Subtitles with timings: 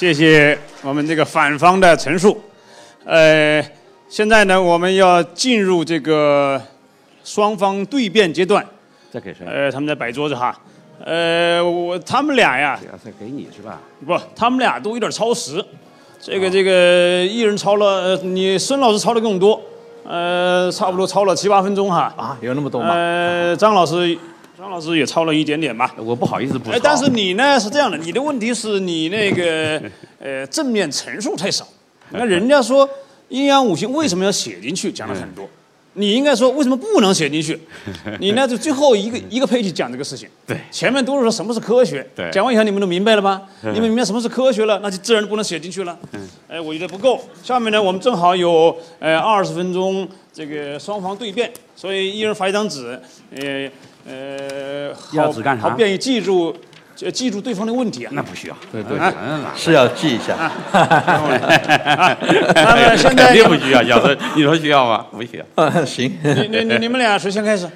[0.00, 2.40] 谢谢我们这个反方的陈述。
[3.04, 3.62] 呃，
[4.08, 6.58] 现在呢，我们要进入这个
[7.22, 8.66] 双方对辩阶段。
[9.10, 9.44] 再给谁？
[9.46, 10.58] 呃，他们在摆桌子哈。
[11.04, 13.78] 呃，我他们俩呀，再给你是吧？
[14.06, 15.62] 不，他们俩都有点超时。
[16.18, 19.60] 这个这个，一人超了，你孙老师超的更多。
[20.06, 22.10] 呃，差不多超了七八分钟哈。
[22.16, 22.94] 啊，有那么多吗？
[22.94, 24.18] 呃，张老师，
[24.60, 25.94] 张老师也抄了一点点吧。
[25.96, 26.78] 我不好意思不超。
[26.82, 29.82] 但是你呢是这样的，你的问题是你那个
[30.20, 31.66] 呃正面陈述太少。
[32.10, 32.88] 那人家说
[33.28, 35.48] 阴阳五行为什么要写进去，讲了很多。
[35.94, 37.58] 你应该说为什么不能写进去？
[38.20, 40.28] 你呢就最后一个一个 page 讲这个事情。
[40.46, 40.56] 对。
[40.70, 42.06] 前面都是说什么是科学。
[42.14, 42.30] 对。
[42.30, 43.42] 讲完以后你们都明白了吗？
[43.62, 45.98] 你们明白什么是科学了，那就自然不能写进去了。
[46.12, 46.28] 嗯。
[46.48, 47.20] 哎，我觉得不够。
[47.42, 52.98] 下面呢，我们正好有呃二十分钟这个双方对辩，所以一人发一张纸，
[53.34, 53.68] 呃
[54.10, 55.68] 呃，要纸干啥？
[55.68, 56.52] 好便于记住。
[57.02, 58.12] 要记住对方的问题啊？
[58.14, 58.98] 那不需要，对对，
[59.56, 60.36] 是要记一下。
[60.70, 61.18] 那
[62.76, 65.06] 么现在肯定不需要，要说你说需要吗？
[65.10, 65.44] 不需要。
[65.86, 66.14] 行。
[66.22, 67.66] 你你你你们俩谁先开始？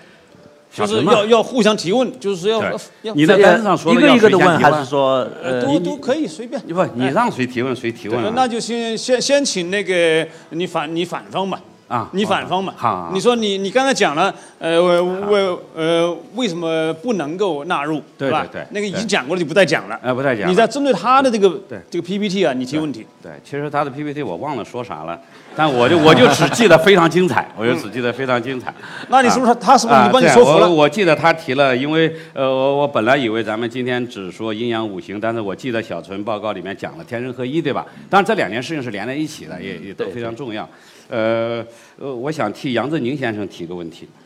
[0.75, 2.63] 就是要要互相提问，就是要
[3.01, 3.15] 要。
[3.15, 5.27] 你在单子上说一个一个的问，还是说
[5.63, 6.61] 都都可以随便？
[6.61, 8.35] 不，你让谁提问谁提问。
[8.35, 11.59] 那就先先先请那个你反你反方吧。
[11.95, 12.75] 啊，你反方嘛？
[12.77, 18.45] 好，你说你你刚才讲了，呃，为呃为什么不能够纳入，对吧？
[18.51, 19.97] 对，那个已经讲过了，就不再讲了。
[20.03, 20.51] 哎，不再讲。
[20.51, 23.07] 你在针对他的这个对这个 PPT 啊，你提问题。
[23.23, 25.17] 对，其实他的 PPT 我忘了说啥了，
[25.55, 28.75] 但我就 我就只记得非常精彩，我就只记得非常精彩。
[29.09, 30.69] 那你是不是他是不是你帮你说服了？
[30.69, 37.87] 我我记得他提了，因为呃我我本来以为咱们今天只说阴阳五行，但是我记得小纯报告里面讲了天人合一，对吧？
[38.11, 40.65] 当然这两件事情是连在一起的，也也都非常重要。
[40.65, 40.69] 呃
[41.09, 41.65] 呃，
[41.99, 44.09] 我想替杨振宁先生提个问题。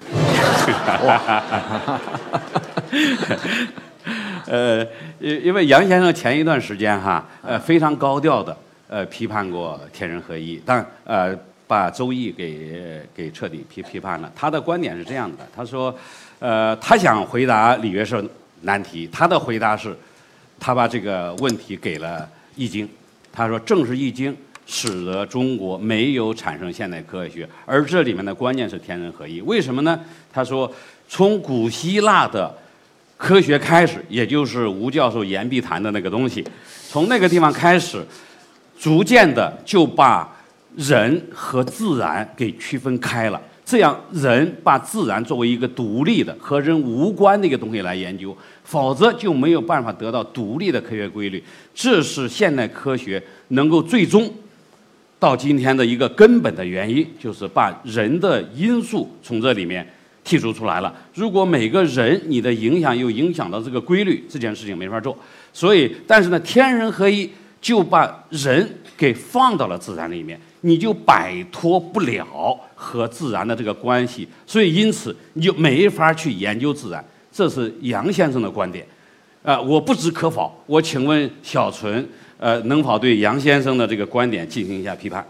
[4.47, 4.87] 呃，
[5.19, 8.57] 因因为杨先生前一段时间哈，呃，非常高调的
[8.89, 11.37] 呃批判过天人合一，但呃
[11.67, 14.33] 把周易给给彻底批批判了。
[14.35, 15.95] 他的观点是这样的，他说，
[16.39, 18.25] 呃，他想回答李约瑟
[18.63, 19.95] 难题，他的回答是，
[20.59, 22.89] 他把这个问题给了易经，
[23.31, 24.35] 他说正是易经。
[24.71, 29.41] 使得中国没有产生现代科学，而这里面的关键是天人合一。
[29.41, 29.99] 为什么呢？
[30.31, 30.71] 他说，
[31.09, 32.55] 从古希腊的
[33.17, 36.45] 科学开始，也就是吴教授言必谈的那个东西，
[36.87, 38.05] 从那个地方开始，
[38.79, 40.31] 逐渐的就把
[40.77, 43.41] 人和自然给区分开了。
[43.65, 51.43] 这样，人把自然作为一个独立的、和人无关的一个东西来研究，否则就没有办法得到独立的科学规律。
[51.75, 54.31] 这是现代科学能够最终。
[55.19, 59.85] 到今天的一个根本的原因，就是把人的因素从这里面
[60.25, 60.95] 剔除出来了。
[61.13, 65.19] 如果每个人你的影响又影响到这个规律，这件事情没法做。
[65.53, 67.29] 所以，但是呢，天人合一
[67.61, 74.29] 就把人给放到了自然里面，你就摆脱不了和自然的这个关系。
[74.47, 77.05] 所以，因此你就没法去研究自然。
[77.33, 78.87] 这是杨先生的观点。
[79.43, 80.53] 啊，我不知可否。
[80.67, 82.09] 我请问小纯。
[82.39, 85.27] 呃，能否对杨先生的这个观点进行一下批判？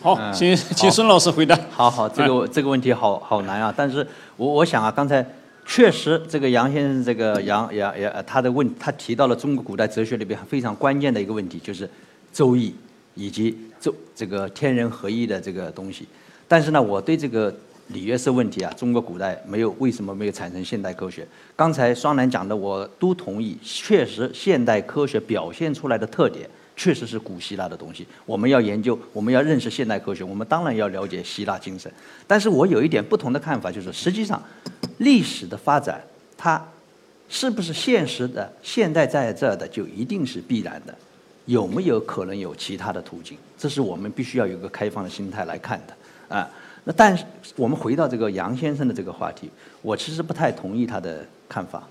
[0.00, 1.58] 好，请请孙老师回答。
[1.70, 3.74] 好好，这个这个问题好好难啊！
[3.76, 5.26] 但是我我想啊，刚才
[5.66, 11.86] 确实这个杨先生这个杨杨杨他的问，他提到了中国古代哲学里边非常关键的一个问题，就是
[12.32, 12.70] 《周易》
[13.14, 16.06] 以及周这个天人合一的这个东西。
[16.46, 17.52] 但是呢，我对这个。
[17.92, 21.26] 李约是问题啊，中国古代没有为什么没有产生现代科学？
[21.56, 28.06] 刚才双楠讲的我都同意，确实现代科学表现出来的特点确实是古希腊的东西。
[28.24, 31.92] 我们要研究，我们要认识现代科学，我们当然要了解希腊精神。
[32.26, 34.40] 但是我有一点不同的看法，就是实际上
[34.98, 36.00] 历史的发展，
[36.36, 36.64] 它
[37.28, 40.94] 是不是现实的现代在这的就一定是必然的？
[41.46, 43.36] 有没有可能有其他的途径？
[43.58, 46.48] 这是我们必须要有一个开放的心态来看的啊。
[46.84, 47.24] 那但是
[47.56, 49.50] 我们回到这个杨先生的这个话题，
[49.82, 51.82] 我其实不太同意他的看法。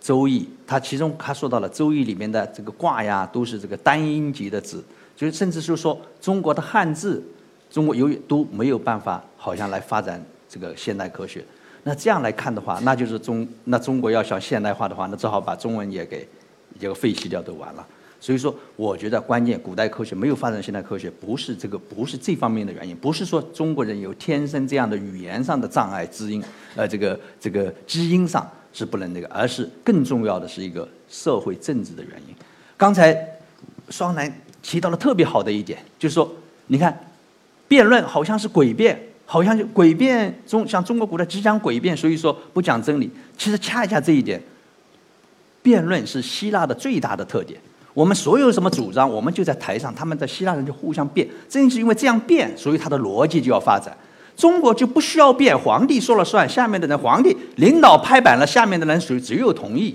[0.00, 4.82] 周易，他其中他说到了周易里面的这个卦呀，都是这个单音节的字，
[5.14, 7.22] 就是甚至就是说中国的汉字，
[7.70, 11.44] 中国由于都没有办法，好像来发展这个现代科学。
[11.82, 16.26] 那这样来看的话，那就是中那中国要想现代化的话，那只好把中文也给
[16.78, 17.86] 这个废弃掉都完了。
[18.20, 26.44] 所以说，我觉得关键，古代科学没有发展现代科学，不是这个，不是这方面的原因，不是说中国人有天生这样的语言上的障碍，基因，
[26.76, 32.34] 呃，这个这个基因上是不能那个，而是更重要的是一个社会政治的原因。
[32.76, 33.16] 刚才
[33.88, 34.30] 双楠
[34.62, 36.30] 提到了特别好的一点，就是说，
[36.66, 36.94] 你看，
[37.66, 43.10] 辩论好像是诡辩，好像就诡辩中，像中国古代只讲诡辩，所以说不讲真理。
[43.38, 44.38] 其实恰恰这一点，
[45.62, 47.58] 辩论是希腊的最大的特点。
[47.92, 51.26] 我们所有什么主张，我们就在台上，他们在希腊人就互相辩。
[51.48, 53.96] 正是因为这样辩，所以他的逻辑就要发展。
[54.36, 59.94] 中国就不需要辩，皇帝说了算，下面的人，皇帝领导拍板了，下面的人属于只有同意。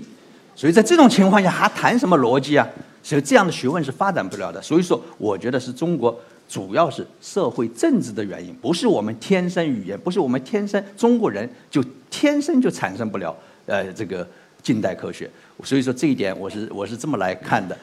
[0.54, 2.66] 所以在这种情况下，还谈什么逻辑啊？
[3.02, 4.60] 所以这样的学问是发展不了的。
[4.62, 6.16] 所以说，我觉得是中国
[6.48, 13.34] 主要是社会政治的原因，不是我们天生语言，不是我们天生中国人就天生就产生不了
[13.66, 14.26] 呃这个
[14.66, 15.30] 近代科学。
[15.62, 17.78] 所以说这一点，我是我是这么来看的。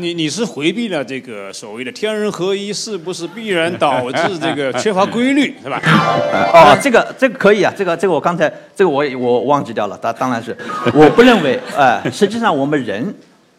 [0.00, 5.80] 你你是回避了这个所谓的天人合一，是不是必然导致这个缺乏规律， 是吧？
[6.52, 10.56] 哦，这个这个可以啊，这个这个我刚才这个我我忘记掉了，当当然是
[10.92, 13.14] 我不认为，哎， 实际上我们人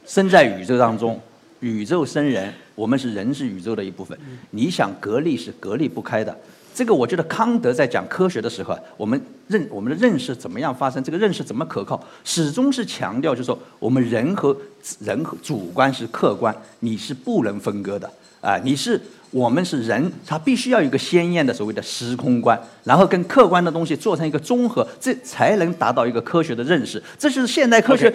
[0.05, 1.21] 生在宇宙当中，
[1.61, 4.17] 宇宙生人，我们是人是宇宙的一部分，
[4.49, 6.35] 你想隔离是隔离不开的。
[6.77, 14.55] 这个我觉得康德在讲科学的时候，我们认我们的认识怎么样发生，这个认识怎么可靠，始终是强调，就是说我们人和
[14.99, 18.07] 人和主观是客观，你是不能分割的
[18.41, 19.01] 啊，你是。
[19.31, 27.01] 我们是人，他必须要有一个鲜艳的所谓的时空观，然后跟客观的东西做成一个综合，这才能达到一个科学的认识。
[27.19, 28.11] 这就是现代科学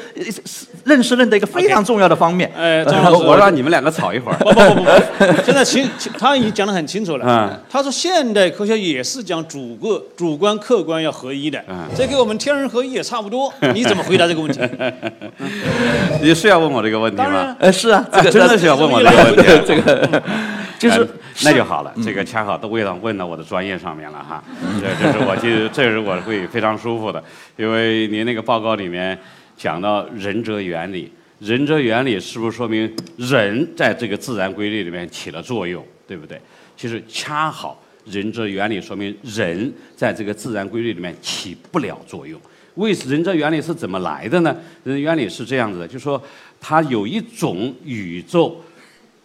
[0.85, 2.50] 认识论的一个非常重要的方面。
[2.56, 2.82] 哎，
[3.12, 4.38] 我让你们两个吵一会儿。
[4.38, 5.88] 不不不不， 现在清
[6.19, 7.26] 他已经讲得很清楚了。
[7.29, 11.62] 嗯，他说现代科学也是讲主个主观客观要合一的。
[11.69, 13.53] 嗯，这跟我们天人合一也差不多。
[13.75, 14.61] 你怎么回答这个问题？
[16.23, 17.55] 你是要问我这个问题吗？
[17.61, 19.43] 呃，是啊，这个真的是要问我这个问题。
[19.67, 20.23] 这个。
[20.82, 21.08] 就是
[21.44, 24.43] 那就好了，这个恰好都问到问到我的专业上面了哈，
[24.81, 27.23] 这这是我其实这是我会非常舒服的，
[27.56, 29.17] 因为您那个报告里面
[29.56, 36.40] 讲到仁者原理，仁者原理是不是说明人在这个自然规律里面起了作用，对不对？
[36.76, 42.40] 其实恰好仁者原理说明人在这个自然规律里面起不了作用。
[42.75, 44.56] 为仁者原理是怎么来的呢？
[44.82, 46.20] 仁原理是这样子的，就说
[46.61, 48.61] 它有一种宇宙。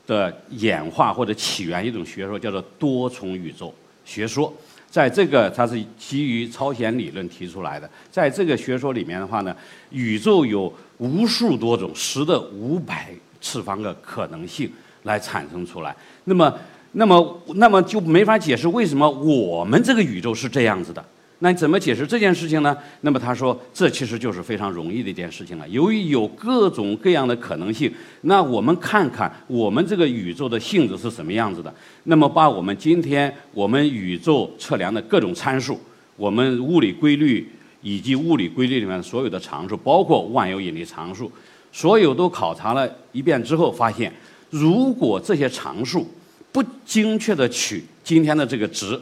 [0.08, 3.72] 的演化或者起源一种学说叫做多重宇宙
[4.06, 4.52] 学说，
[4.90, 9.56] 在这个它是基于超弦理论提出来的，在这个学说里面的话呢，
[9.92, 14.72] 宇宙有无数多种十的五百次方个可能性
[15.04, 16.58] 来产生出来，那么，
[16.94, 21.04] 那么，那么就没法解释为什么我们这个宇宙是这样子的。
[21.40, 22.76] 那你怎么解释这件事情呢？
[23.02, 25.70] 那么他说，这其实就是非常容易的一件事情了。
[25.70, 31.72] 由于有各种各样的可能性，那我们看看我们这个宇宙的性质是什么样子的。
[32.06, 35.80] 那么把我们今天我们宇宙测量的各种参数，
[36.16, 37.48] 我们物理规律
[37.84, 41.32] 以及物理规律里面所有的常数，包括万有引力常数，
[41.72, 44.12] 所有都考察了一遍之后，发现
[44.50, 46.10] 如果这些常数
[46.52, 49.00] 不精确的取今天的这个值，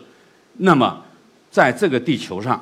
[0.57, 1.01] 那么
[1.55, 2.61] 在这个地球上，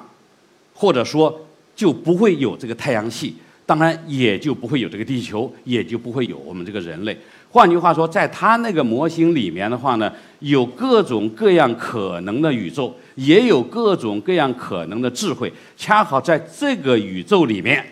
[0.71, 1.43] 或者说
[1.75, 3.33] 就不会有这个太阳系，
[3.65, 7.17] 当然也就不会有这个地球，也就不会有我们这个人类。
[7.49, 17.83] 换句话说，在他那个模型里面的话呢，有各种各样可能的宇宙，也有各种各样可能的智慧，恰好在这个宇宙里面，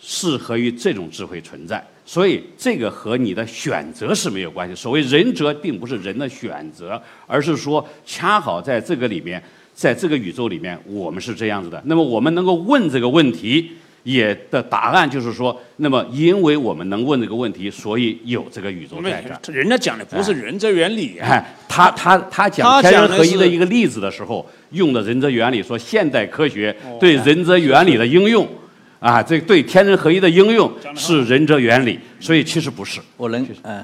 [0.00, 1.86] 适合于这种智慧存在。
[2.06, 4.74] 所以这个和你的选择是没有关系。
[4.74, 9.42] 所谓仁者，并不是人的选择，而是说恰好在这个里面。
[9.80, 11.82] 在这个宇宙里面，我们是这样子的。
[11.86, 13.70] 那么我们能够问这个问题，
[14.02, 19.50] 也的答案就是说，那么因为我们能问这个问题，所以有这个宇宙在这。
[19.50, 28.46] 人家讲的不是人则原理，哎，他他他讲天人合一的一个例子的时候，用的人则原理，说现代科学对人则原理的应用。
[29.00, 33.00] 啊，这对天人合一的应用是仁者原理，所以其实不是。
[33.16, 33.82] 我能，嗯，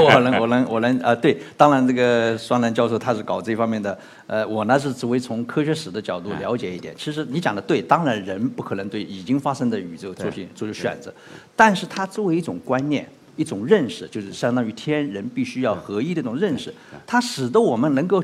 [0.00, 6.94] 我能，我能，我能，啊，对，当然这个双南教授他是搞这方面的，呃，我呢是只为从科学史的角度了解一点。
[6.96, 11.12] 其实你讲的对，当然人不可能对已经发生的宇宙做出做出选择，
[11.56, 16.72] 但是它作为一种观念、一种认识，就是相当于天人必须要合一的这种认识，
[17.04, 18.22] 它使得我们能够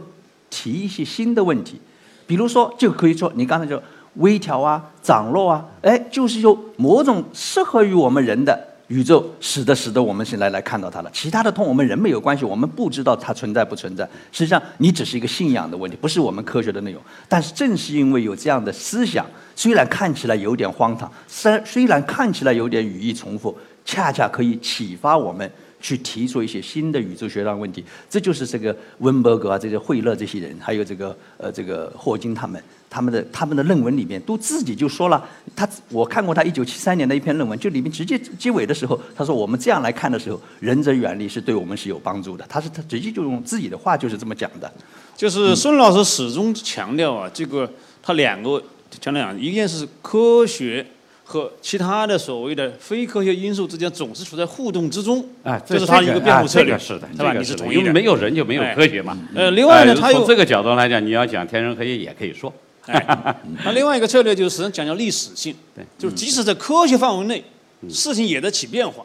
[0.49, 1.81] 提一些新的问题，
[2.25, 3.83] 比如说就可以说你刚才就。
[4.15, 11.11] 微调啊，涨落啊，哎，就是有某种适合于我们人的宇宙，使得使得我们现在来看到它了。
[11.13, 14.05] 其他的同我们人没有关系，我们不知道它存在不存在。
[14.33, 17.01] 实际上，你只是一个信仰的问题，不是我们科学的内容。
[17.29, 19.25] 但是正是因为有这样的思想，
[19.55, 25.49] 虽然看起来有点荒唐，虽虽然看起来有点语义重复，恰恰可以启发我们
[25.81, 27.85] 去提出一些新的宇宙学上问题。
[28.09, 32.61] 这就是这个温伯格啊，这些惠勒这些人，还有这个呃这个霍金他们。
[32.91, 42.45] 他们的他们的论文里面都自己就说了，他我看过他一九七三年的一篇论文，就里面直接结尾的时候，他说我们这样来看的时候，仁者远离是对我们是有帮助的。
[42.49, 44.71] 他是他直接就用自己的话就是这么讲的。
[45.17, 47.71] 就是孙老师始终强调啊，这个
[48.03, 48.61] 他两个
[49.01, 50.85] 强调，一件是科学
[51.23, 57.33] 和其他的所谓的非科学因素之间总是处在互动之中，啊，这是他一个辩护策略，是的，是吧？
[57.35, 57.81] 你是同意的？
[57.81, 59.17] 因为没有人就没有科学嘛。
[59.33, 62.53] 呃，另外呢，他从这个角度来讲，你要讲天人合一也可以说。
[62.91, 67.45] 哎，那另外一个策略就是实际上讲究历史性，对，就是即使在科学范围内，
[67.89, 69.05] 事情也在起变化，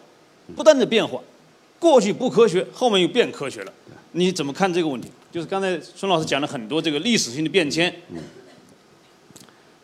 [0.55, 1.21] 不断的变化，
[1.77, 3.73] 过去不科学，后面又变科学了，
[4.13, 5.09] 你怎么看这个问题？
[5.31, 7.93] 就是刚才孙老师讲了很多这个历史性的变迁，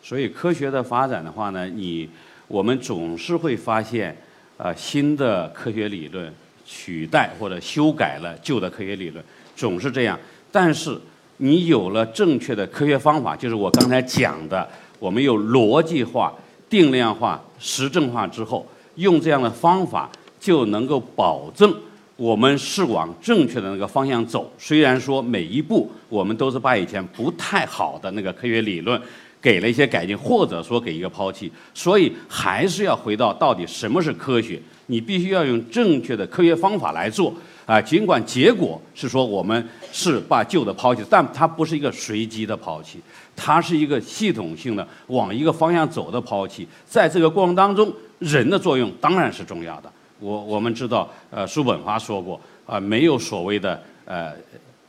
[0.02, 2.10] 所以科学的发展的话呢，你
[2.48, 4.16] 我们总是会发现，
[4.58, 6.34] 呃，新的科学理论
[6.66, 9.24] 取代或者修改了旧的科学理论，
[9.56, 10.18] 总是这样。
[10.52, 10.98] 但是
[11.44, 14.68] 你有了正确的科学方法，就是我刚才讲的，
[15.00, 16.32] 我们有逻辑化、
[16.70, 18.64] 定量化、实证化之后，
[18.96, 20.08] 用这样的方法
[20.40, 21.74] 就能够保证
[22.16, 24.52] 我们是往正确的那个方向走。
[24.60, 29.02] 虽然说每一步我们都是把以前不太好的那个科学理论
[29.42, 34.62] 给了一些改进，或者说给一个抛弃，所以还是要回到到底什么是科学。
[34.86, 37.34] 你必须要用正确的科学方法来做
[37.66, 43.00] 啊，尽管结果是说我们是把旧的抛弃，但它不是一个随机的抛弃，
[43.36, 46.68] 它是一个系统性的往一个方向走的抛弃。
[46.86, 49.92] 在这个过程当中，人的作用当然是重要的。
[50.20, 54.34] 我我们知道，呃，叔本华说过啊、没有所谓的呃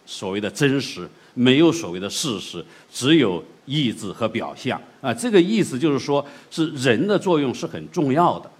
[0.04, 8.50] 所谓的真实，没有所谓的事实，只有意志和表象啊、这个意思就是说，是人的作用是很重要的。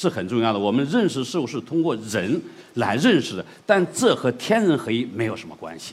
[0.00, 0.58] 是很重要的。
[0.58, 2.40] 我们认识事物是通过人
[2.74, 5.92] 来认识的，但这和天人合一没有什么关系。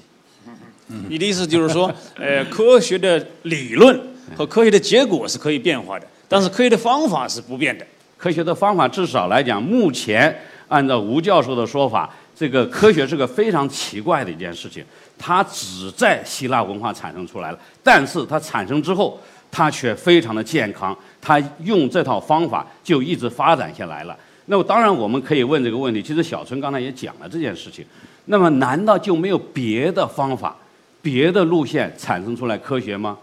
[1.09, 3.99] 你的意思就是说，呃，科学的理论
[4.37, 7.85] 和科学的结果是可以变化的，但是科学的方法是不变的。
[8.15, 10.33] 科学的方法至少来讲，目前
[10.69, 14.81] 按照吴教授的说法，这个科学是个非常奇怪的一件事情，
[15.17, 19.19] 它只在希腊文化产生出来了，但是它产生之后，
[19.57, 24.15] 它却非常的健康，他用这套方法就一直发展下来了。
[24.45, 27.83] 那么当然我们可以问这个问题，其实小春刚才也讲了这件事情，
[28.25, 30.55] 那么难道就没有别的方法、
[31.01, 33.17] 别的路线产生出来科学吗？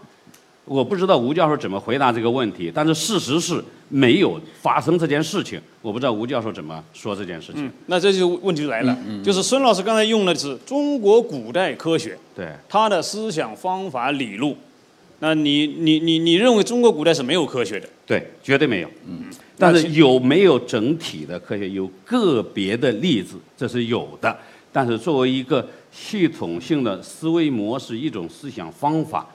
[0.65, 5.57] 我不知道吴教授怎么回答这个问题，但是事实是没有发生这件事情。
[5.81, 7.65] 我不知道吴教授怎么说这件事情。
[7.65, 14.57] 嗯，那这就问题就来了，就是孙老师刚才用的是中国古代科学，对，他的思想方法理路。
[15.25, 17.89] 那你你你你认为中国古代是没有科学的？
[18.05, 18.91] 对，绝对没有。
[19.07, 19.23] 嗯，
[19.57, 21.67] 但是有没有整体的科学？
[21.67, 24.37] 有个别的例子，这是有的。
[24.71, 29.27] 但是作为一个系统性的思维模式，一种思想方法，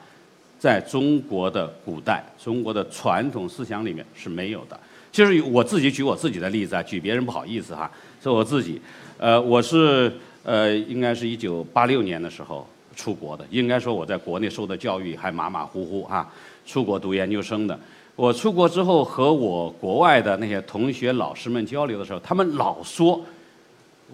[0.57, 4.79] 在中国的古代、中国的传统思想里面是没有的。
[5.11, 7.91] 就是我自己举我自己的例子啊，举别人不好意思哈，
[8.23, 8.79] 说我自己，
[9.17, 10.09] 呃，我是
[10.43, 12.65] 呃，应该是一九八六年的时候
[13.01, 16.31] 出国的，应该说我在国内受的教育还马马虎虎啊，
[16.67, 17.79] 出国读研究生的。
[18.15, 23.19] 我出国之后和我国外的那些同学、老师们交流的时候，他们老说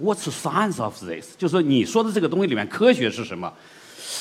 [0.02, 3.52] “What's the science of this？” 就是你说的这个东西里面科学是什么？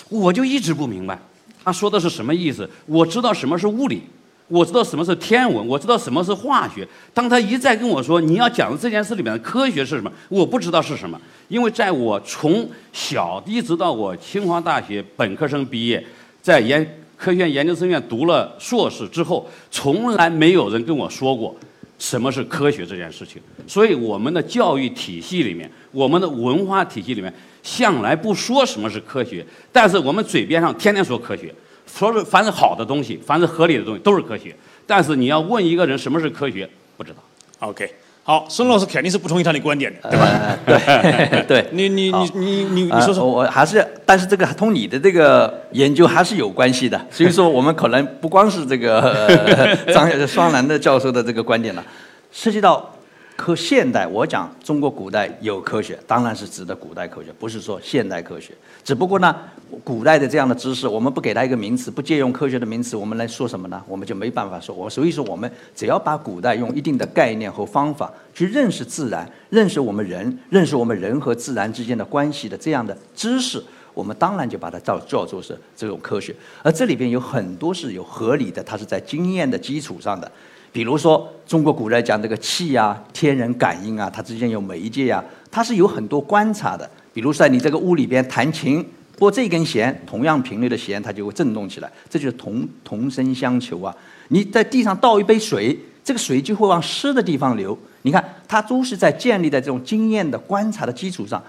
[0.09, 1.17] 我就一直不明白
[1.63, 2.69] 他说的是什么意思。
[2.87, 4.03] 我知道什么是物理，
[4.49, 6.87] 我知道什么是天文，我知道什么是化学。
[7.13, 11.21] 当他一再跟我说你要讲的这件事里面的科学是什么，我不知道是什么。
[11.49, 16.05] 因为在我从小一直到我清华大学本科生毕业，
[16.41, 16.85] 在研
[17.17, 21.55] 科学院研究生院读了硕士之后，从来没有人跟我说过
[21.99, 23.41] 什么是科学这件事情。
[23.67, 31.55] 所以我们的教育体系里面，我们的文化体系里面，向来不说什么是科学，但是我们嘴边上天天说科学，
[31.87, 34.55] 说是凡是好的东西，凡是合理的东西都是科学。
[34.87, 37.17] 但是你要问一个人什么是科学，不知道。
[37.61, 37.91] OK，
[38.23, 40.59] 好，孙老师肯定是不同意他的观点的，对吧？
[40.67, 41.67] 呃 对对。
[41.73, 47.01] 你你你你你你呃说说，我还是，但是这个同你的这个研究还是有关系的。
[47.11, 51.85] 所以说，我们可能不光是这个、呃、张 双兰的教授的这个观点了，
[52.31, 52.95] 涉及到
[53.35, 54.07] 科现代。
[54.07, 58.53] 我讲中国古代有科学，当然是指的古代科学，不是说现代科学。
[58.87, 59.35] 只不过呢，
[59.83, 63.83] 古代的这样的知识，我们不给它一个名词，不借用科学的名词，我们来说什么呢？
[63.89, 64.73] 我们就没办法说。
[64.73, 73.61] 我所以说，我们只要把古代用一定的概念和方法去认识自然，认识我们人， 认识我们人和自然之间的关系的这样的知识，
[73.93, 76.33] 我们当然就把它叫叫做是这种科学。
[76.63, 80.31] 而这里边有很多是有合理的，它是在经验的基础上的。
[80.71, 86.89] 比如说，中国古代讲这个气啊、天人感应啊，它之间有媒介啊，它是有很多观察的。
[87.17, 88.85] 比如在你这个屋里边弹琴，
[89.17, 93.97] 拨这根弦，同样频率的弦，它就会震动起来，这就是同同声相求啊。
[94.29, 97.77] 你在地上倒一杯水，这个水就会往湿的地方流。
[98.03, 101.43] 你看，它都是在建立在这种经验的观察的基础上，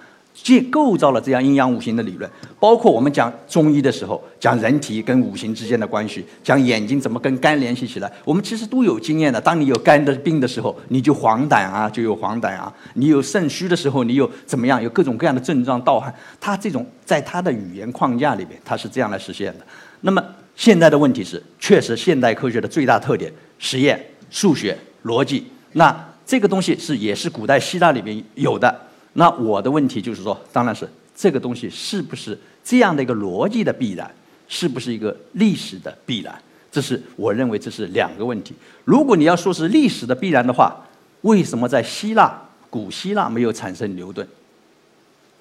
[0.43, 2.29] 建构造了这样阴阳五行的理论，
[2.59, 9.41] 包括我们讲中医的时候，讲人体跟五行之间的关系，讲眼睛怎么跟肝联系起来，我们其实都有经验的。
[9.41, 16.13] 当你有肝的病的时候，你就黄疸啊，就有黄疸啊；你有肾虚的时候，你有怎么样，有各种各样的症状，盗汗。
[16.39, 19.65] 它这种在它的语言框架里面，它是这样来实现的。
[20.01, 20.23] 那么
[20.55, 25.47] 现在的问题是，确实现代科学的最大特点，实验、数学、逻辑。
[25.73, 25.93] 那
[26.25, 28.86] 这个东西是也是古代希腊里边有的。
[29.19, 34.09] 那我的问题就是说，当然是这个东西是不是这样的一个逻辑的必然，
[34.47, 36.39] 是不是一个历史的必然？
[36.71, 38.53] 这是我认为这是两个问题。
[38.85, 40.75] 如果你要说是历史的必然的话，
[41.21, 44.27] 为什么在希腊古希腊没有产生牛顿？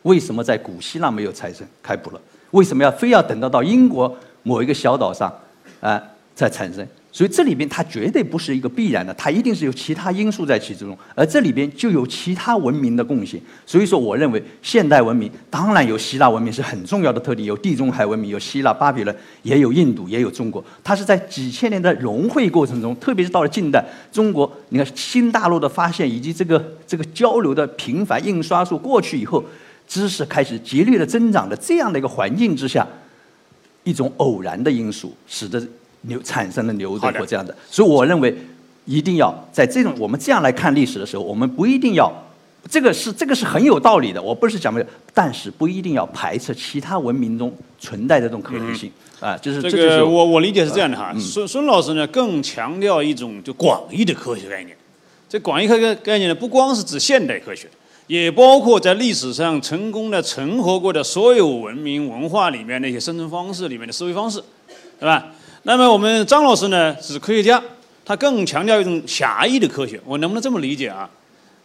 [0.04, 2.20] 为什么在古希腊没有产生开普勒？
[2.52, 5.30] 为什么要非要等到到英国某一个小岛上，
[5.82, 6.02] 啊，
[6.34, 6.86] 再产生？
[7.16, 13.40] 所以这里边它绝对不是一个必然的，它一定是有其他因素在其中，而这里边就有其他文明的贡献。
[13.64, 20.62] 所以说，我认为现代文明当然有希腊文明是很重要的特点，有地中海文明，有希腊、巴比伦，也有印度，也有中国。
[20.84, 23.82] 它是在几千年的融汇过程中，特别是到了近代，
[24.12, 29.42] 中国你看新大陆的发现以及这个这个交流的频繁，印刷术过去以后，
[29.88, 32.86] 知识开始节律的增长的这样的一个环境之下，
[33.84, 35.66] 一种偶然的因素使得。
[36.06, 38.36] 牛产生了牛顿或这样的，所以我认为
[38.84, 42.12] 一定要在这种我们这样来看历史的时候，我们不一定要
[42.70, 44.22] 这个是这个是很有道理的。
[44.22, 49.36] 我不是讲没有，但是不一定要排斥其他文明中存在的这种可能性啊。
[49.36, 51.12] 就是这个我我理解是这样的哈。
[51.18, 54.76] 孙孙老师呢更强调一种就广义的科学概念。
[55.28, 57.68] 这广义科学概念呢不光是指现代科学，
[58.06, 64.40] 也包括在历史上成功的存活过的所有文明文化里面那些生存方式里面的思维方式，
[65.00, 65.26] 对吧？
[65.66, 67.60] 那么我们张老师呢是科学家，
[68.04, 70.00] 他更强调一种狭义的科学。
[70.04, 71.10] 我能不能这么理解啊？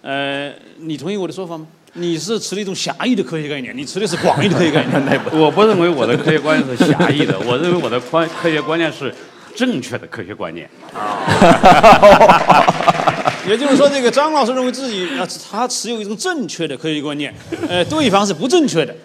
[0.02, 1.68] 呃，你同意我的说法吗？
[1.94, 5.00] 你是持了一种狭义的科学概念，你持的是广义的科学概念。
[5.40, 9.14] 我不认为我的科学观念是狭义的，我认为我的观科学观念是
[9.56, 10.68] 正确的科学观念。
[13.48, 17.32] 也就是说，这个张老师认为自己啊，他持有一种正确的科学观念，
[17.70, 18.96] 呃，对方是不正确的，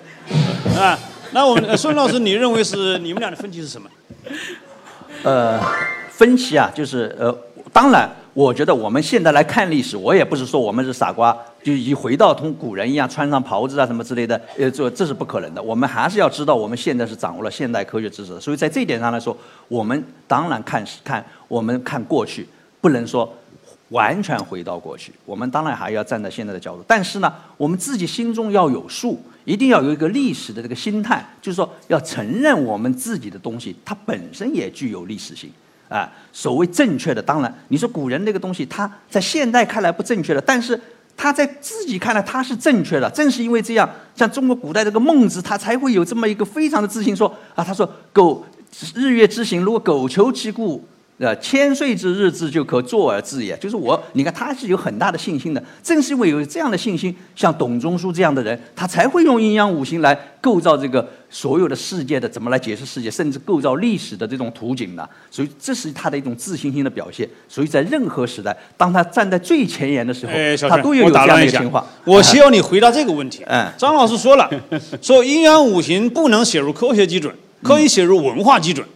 [0.75, 0.99] 啊。
[1.33, 3.91] 那我们孙老师，你认为是你们俩的分歧是什么？
[5.23, 5.61] 呃，
[6.11, 7.37] 分歧啊，就是呃，
[7.73, 15.63] 当然，我觉得我们现在来看历史，我也不是说我们是傻瓜，就一回到同古人一样穿上袍子啊什么之类的，呃，这这是不可能的。
[15.63, 19.37] 我们还是要知道，我们现在是掌握了现代科学知识的，所以在这一点上来说，
[19.69, 22.49] 我们当然看看我们看过去，
[22.81, 23.33] 不能说
[23.89, 26.85] 完全回到过去，我们当然还要站在现在的角度。
[26.87, 29.21] 但是呢，我们自己心中要有数。
[29.47, 35.51] 一定要有一个历史的这个心态，就是说要承认我们自己的东西，它本身也具有历史性。
[35.89, 40.79] 啊，所谓正确的，当然你说古人那个东西，他在现代看来不正确的，但是
[41.17, 43.09] 他在自己看来他是正确的。
[43.11, 48.45] 正是因为这样，像中国古代这个孟子，他才会有这么一个非常的自信，说啊，他说狗
[48.97, 50.85] 日月之行，如果苟求其故。
[51.19, 55.65] 呃，千岁之日志就可坐而治也，就是我，你看他是有很大的信心的。
[55.83, 65.09] 正是因为有这样的信心，像董仲舒这样的人，他才会用阴阳五行来构造这个所有的世界的怎么来解释世界，甚至构造历史的这种图景的。
[65.31, 67.27] 所以这是他的一种自信心的表现。
[67.49, 71.83] 所以在任何时代，当他站在最前沿的时候，他都有这样的情况。
[72.05, 73.43] 我希望你回答这个问题。
[73.47, 74.51] 嗯，张老师说了，
[75.01, 78.87] 说阴阳五行不能写入科学基准，可以写入文化基准。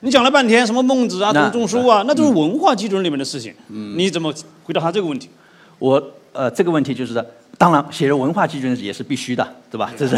[0.00, 3.52] 你讲了半天什么孟子啊、董仲舒啊，那都是文化基准里面的事情。
[3.68, 4.32] 你怎么
[4.64, 5.30] 回答他这个问题？
[5.78, 7.24] 我呃，这个问题就是，
[7.56, 9.90] 当然写入文化基准也是必须的，对吧？
[9.96, 10.16] 这是。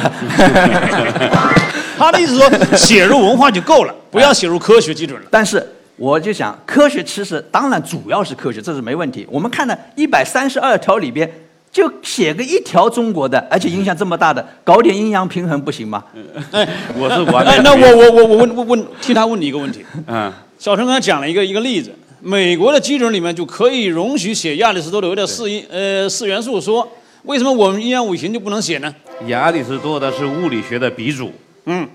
[1.96, 5.26] 他的意思说，写入文化就够了， 不要写入科学基准了。
[5.30, 5.64] 但是
[5.96, 9.26] 我就想，科学其实当然主要是科学，这是没问题。
[9.30, 11.30] 我们看了一百三十二条里边。
[11.70, 16.02] 就写个一条中国的，而且影响这么大的，搞点阴阳平衡不行吗？
[16.50, 17.44] 哎，我是完。
[17.44, 19.84] 哎，那我我我我问问问，替他问你一个问题。
[20.06, 26.88] 嗯，小陈刚才讲了一个一个例子，美国的基准里面就可以容许写亚里士多德的四因呃四元素说，
[27.24, 28.92] 为什么我们阴阳五行就不能写呢？
[29.26, 31.30] 亚里士多德是物理学的鼻祖。
[31.66, 31.86] 嗯，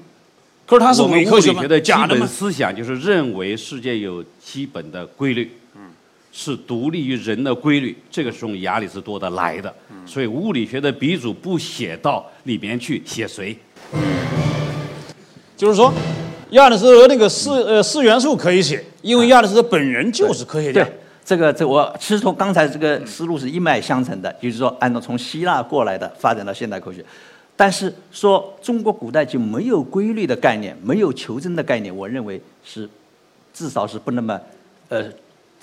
[0.67, 5.51] 可是他是伪科学的基本思想就是认为世界有基本的规律。
[6.35, 9.71] 是独立于人的规律，这个是从亚里士多德来的，
[10.03, 13.55] 所以物理学的鼻祖不写到里面去，写谁？
[15.55, 15.93] 就是说，
[16.49, 20.83] 亚里士多德那个四呃四元素可以写，因为亚里士多德本人就是科学家。
[20.83, 20.93] 对，
[21.23, 27.05] 这个这我其实从刚才这个思路是一脉相承的，就是说按照从希腊过来的发展到现代科学，
[27.55, 32.89] 但是说中国古代就没有规律的概念，没有求真的概念，我认为是
[33.53, 34.41] 至少是不那么
[34.89, 35.05] 呃。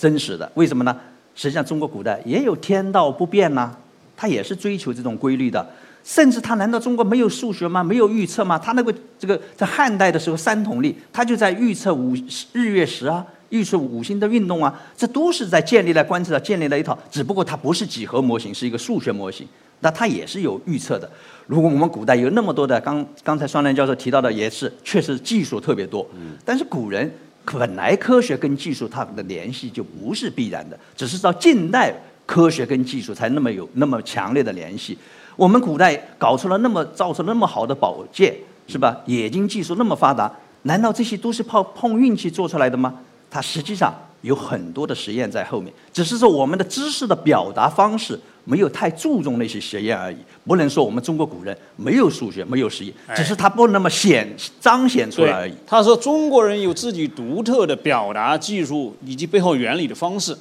[0.00, 0.96] 真实的，为什么呢？
[1.34, 3.70] 实际上，中国古代也有天道不变呐，
[4.16, 5.64] 他也是追求这种规律的。
[6.02, 7.84] 甚至他难道中国没有数学吗？
[7.84, 8.58] 没有预测吗？
[8.58, 12.14] 他那个这个在汉代的时候，三统历他就在预测五
[12.54, 19.46] 日月食啊，预测五星的运动啊，这都是在建立了观测建立了一套，只不过它不是几何模型，是一个数学模型，
[19.80, 21.08] 那它也是有预测的。
[21.46, 26.08] 如果我们古代有那么多的，刚刚才双良教授提到的也是，确实技术特别多，
[26.46, 27.12] 但是古人
[27.52, 31.92] 本来科学跟技术它的联系就不是必然的，只是到近代
[32.24, 34.96] 科学跟技术才那么有那么强烈的联系。
[35.36, 38.34] 我们古代搞出了那么造出那么好的宝剑，
[38.68, 38.96] 是吧？
[39.06, 40.30] 冶金技术那么发达，
[40.62, 42.94] 难道这些都是靠碰运气做出来的吗？
[43.30, 48.18] 它实际上有很多的实验在后面，只是说我们的知识的表达方式
[48.50, 50.16] 没有太注重那些实验而已。
[50.44, 55.54] 不能说我们中国古人没有数学、没有实验，只是他不那么显彰显出来而已。
[55.64, 60.36] 他说中国人有自己独特的表达技术以及背后原理的方式。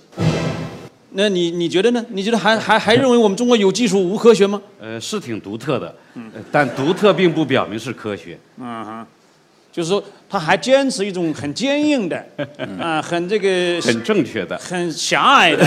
[1.11, 2.05] 那你你觉得呢？
[2.09, 4.61] 你觉得还还还认为我们中国有技术无科学吗？
[4.79, 8.37] 呃，是挺独特的，呃但独特并不表明是科学。
[8.57, 9.07] 嗯哼，
[9.79, 12.21] 就是说他还坚持一种很坚硬的，
[12.77, 15.65] 啊、很这个很正确的，很狭隘的，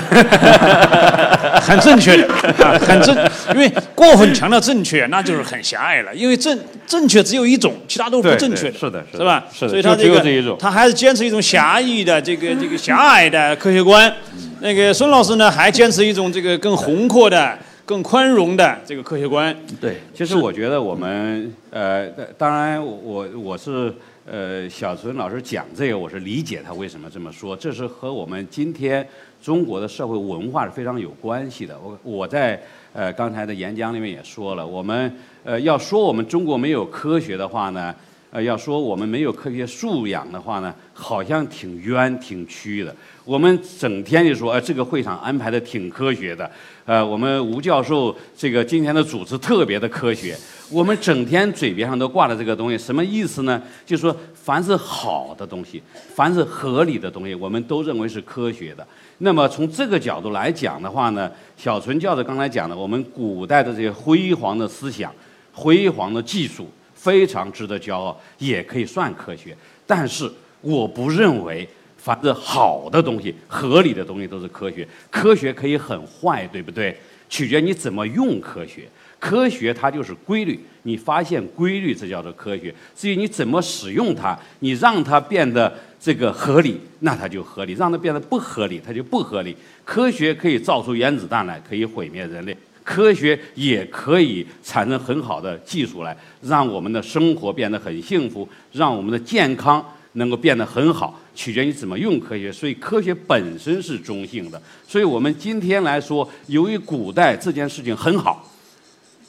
[1.63, 2.29] 很正确的，
[2.63, 3.17] 啊，很正，
[3.55, 6.15] 因为过分强调正确，那就是很狭隘了。
[6.15, 9.45] 因为正正确只有一种，其他都是不正确是的是的是吧？
[9.51, 14.13] 是的所以他这一种他还是坚持一种狭义的这个这个狭隘的科学观。
[14.61, 17.59] 那个孙老师呢，还坚持一种这个更宏阔的、
[17.93, 19.55] 更宽容的这个科学观。
[19.79, 23.93] 对，其实我觉得我们呃，当然我我是
[24.25, 29.07] 呃小孙老师讲这个，我是理解他为什么这么说，这是和我们今天
[29.43, 31.79] 中国的社会文化是非常有关系的。
[31.79, 32.59] 我我在
[32.95, 37.95] 呃刚才的演讲里面也说了，我们呃要说我们中国没有科学的话呢。
[38.35, 42.97] 呃，要说我们没有科学素养的话呢，好像挺冤挺屈的。
[43.25, 46.51] 我们整天就说，呃，这个会场安排的挺科学的，
[46.85, 50.37] 呃，我们吴教授这个今天的主持特别的科学。
[50.71, 53.63] 我们整天嘴边上都挂着这个东西，什么意思呢？
[53.85, 55.83] 就是说凡是好的东西，
[56.15, 58.87] 凡是合理的东西，我们都认为是科学的。
[59.19, 65.13] 那么从这个角度来讲的话呢，小纯教授刚才讲的，我们古代的这些辉煌的思想、
[65.53, 66.69] 辉煌的技术。
[66.95, 69.57] 非常值得骄傲，也可以算科学。
[69.85, 70.31] 但是
[70.61, 71.69] 我不认为，
[72.03, 74.87] 凡是好的东西、合理的东西都是科学。
[75.09, 76.99] 科学可以很坏，对不对？
[77.29, 78.89] 取决你怎么用科学。
[79.21, 82.75] 科学它就是规律，你发现规律，这叫做科学。
[82.97, 89.57] 至于你怎么使用它，你让它变得这个合理，那它就合理；让它变得不合理，它就不合理。
[89.85, 92.57] 科学可以造出原子弹来，可以毁灭人类。
[92.83, 102.53] 科学也可以产生很好的技术来，让我们的生活变得很幸福，让我们的健康能够变得很好，取决于怎么用科学。
[102.53, 104.61] 所以科学本身是中性的。
[104.87, 108.49] 所以我们今天来说，由于古代这件事情很好，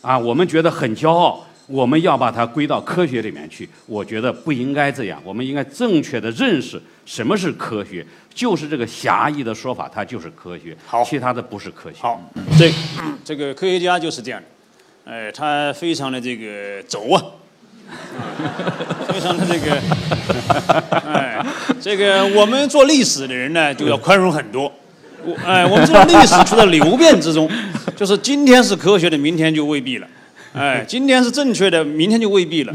[0.02, 3.68] 啊，我们觉得很骄傲，我们要把它归到科学里面去。
[3.86, 8.06] 我觉得不应该这样，我们应该正确的认识什么是科学。
[8.34, 12.00] 就是这个狭义的说法，它就是科学，好其他的不是科学。
[12.00, 12.20] 好，
[12.58, 12.74] 这
[13.24, 14.48] 这个科学家就是这样的，
[15.12, 17.22] 呃，他非常的这个轴啊，
[19.12, 19.78] 非常的这个，
[21.12, 21.46] 哎，
[21.80, 24.72] 这个我们做历史的人呢，就要宽容很多。
[25.26, 27.50] 我哎，我们知道历史处在流变之中，
[27.96, 30.08] 就是今天是科学的，明天就未必了。
[30.54, 32.74] 哎，今天是正确的，明天就未必了。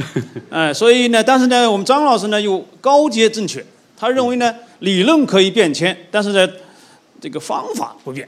[0.50, 3.64] 哎，所以呢，但是呢，我们张老师呢又高阶正确，
[3.96, 6.48] 他认为呢，理论可以变迁，但是呢，
[7.20, 8.26] 这个方法不变。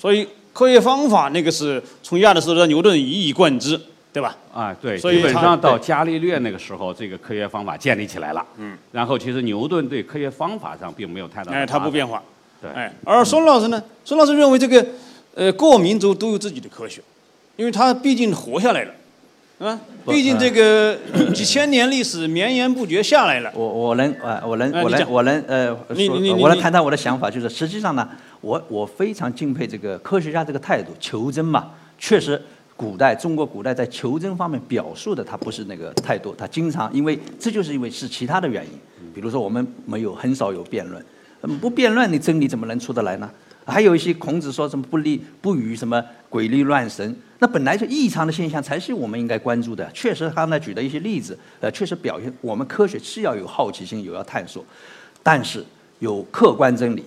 [0.00, 3.78] 所以科学方法那个是从亚里士多德牛顿一以贯之，
[4.12, 4.36] 对吧？
[4.52, 8.44] 啊，对，所以基本上到伽利略那个时候，这个科学方法建立起来了。
[8.58, 12.22] 嗯，然后其实牛顿对科学方法上并没有太大的哎，它不变化。
[12.60, 14.84] 对哎，而孙老师呢，孙老师认为这个，
[15.34, 17.00] 呃，各民族都有自己的科学，
[17.56, 18.92] 因为他毕竟活下来了，
[19.66, 20.94] 啊，不毕竟这个
[21.34, 23.50] 几千年历史绵延不绝下来了。
[23.54, 28.06] 我我能啊，我能我能我能呃，说你你我能谈谈我的想法，就是实际上呢，
[28.42, 32.40] 我我非常敬佩这个科学家这个态度，求真嘛，确实。
[32.76, 38.72] 古代中国古代在求真方面表述的，他不是那个态度，他经常因为这就是因为是其他的原因，
[39.14, 41.04] 比如说我们没有很少有辩论，
[41.42, 43.30] 嗯不辩论你真理怎么能出得来呢？
[43.64, 49.88] 还有一些孔子说什么不立不与什么鬼力乱神，那本来就异常的现象才是我们应该关注的。
[49.92, 54.64] 确实，刚才举的一些例子，呃，确实表现我们科学是要有好奇心，有要探索，
[55.22, 55.64] 但是
[56.00, 57.04] 有客观真理，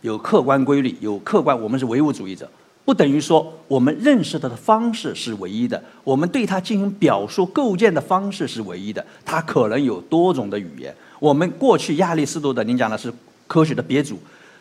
[0.00, 2.50] 有客观规律，有客观，我们是唯物主义者，
[2.88, 10.94] 不等于说我们认识它的方式是唯一的，我们对它进行表述构建的方式是唯一的，它可能有多种的语言。
[11.18, 13.12] 我们过去亚里士多德，您讲的是
[13.46, 14.18] 科学的鼻祖，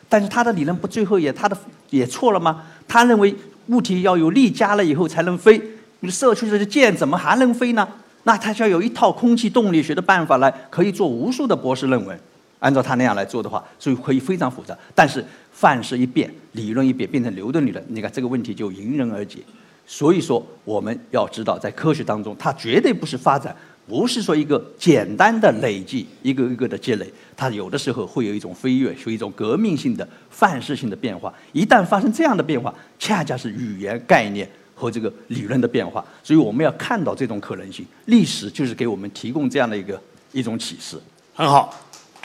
[0.10, 1.58] 但是他的理论不最后也他的
[1.90, 2.64] 也错了吗？
[2.86, 3.34] 他认为
[3.68, 5.62] 物体要有力加了以后才能飞，
[6.02, 7.88] 你射出去的箭怎么还能飞呢？
[8.24, 12.20] 那他就要有一套空气动力学的办法来，可以做无数的博士论文。
[12.60, 14.78] 按照他那样来做的话，所以可以非常复杂。
[14.96, 19.40] 但是范式一变，理论一变，变成牛顿理论，你看这个问题就迎刃而解。
[19.86, 23.56] 所以说，我们要知道，在科学当中，它绝对不是发展，
[23.88, 31.34] 不是说一个简单的累计，一个一个的积累，它有的时候会有一种飞跃，有一种革命性的范式性的变化。
[31.54, 36.04] 一旦发生这样的变化，恰恰是语言概念和这个理论的变化。
[36.22, 39.98] 所以我们要看到这种可能性，历史就是给我们提供这样的一个
[40.34, 41.00] 一种启示。
[41.34, 41.74] 很好。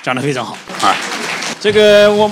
[0.03, 0.97] 讲得非常好啊！
[1.61, 2.29] 这个我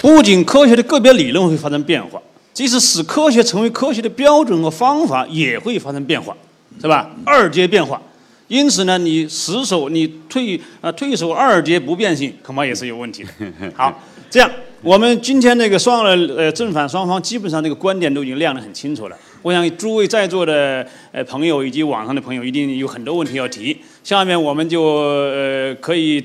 [0.00, 2.20] 不仅科学的个别理论会发生变化，
[2.52, 6.36] 即使使科学成为科学的标准和方法也会发生变化，
[6.80, 7.08] 是吧？
[7.24, 8.02] 二阶变化，
[8.48, 13.30] 因此呢，你死守你退啊退守二阶不变性，恐怕也是有问题的。
[13.76, 14.50] 好，这样
[14.82, 19.16] 我们今天那个双呃正反双方基本上这个观点都已经亮得很清楚了。
[19.42, 23.76] 我想诸位在座的呃朋友以及网上的朋友一定有很多问题要提。
[24.02, 26.24] 下面我们就呃可以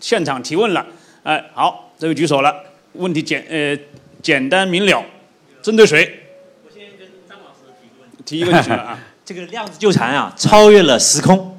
[0.00, 0.86] 现场提问了，
[1.24, 2.54] 哎，好，这位举手了，
[2.94, 3.76] 问题简呃
[4.22, 5.04] 简单明了，
[5.60, 6.20] 针对谁？
[6.64, 8.22] 我先跟张老师提个问题。
[8.24, 8.98] 提一个问题啊。
[9.24, 11.56] 这个量子纠缠啊，超越了时空，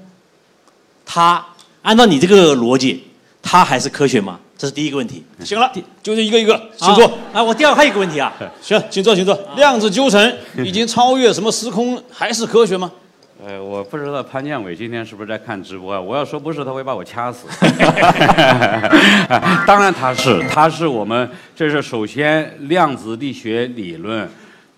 [1.06, 1.46] 它
[1.82, 3.06] 按照你这个逻辑，
[3.42, 4.40] 它还是科学吗？
[4.64, 5.22] 这是第一个问题。
[5.44, 5.70] 行了，
[6.02, 7.06] 就这一个一个，请坐。
[7.34, 8.32] 啊，我第二个还有一个问题啊。
[8.62, 9.38] 行，请坐，请坐。
[9.58, 12.90] 量子纠缠已经超越什么时空，还是科学吗？
[13.46, 16.00] 呃，我不知道潘建伟今天是不是在看直播啊？
[16.00, 17.46] 我要说不是，他会把我掐死。
[19.68, 24.26] 当然他是，他是我们这是首先量子力学理论，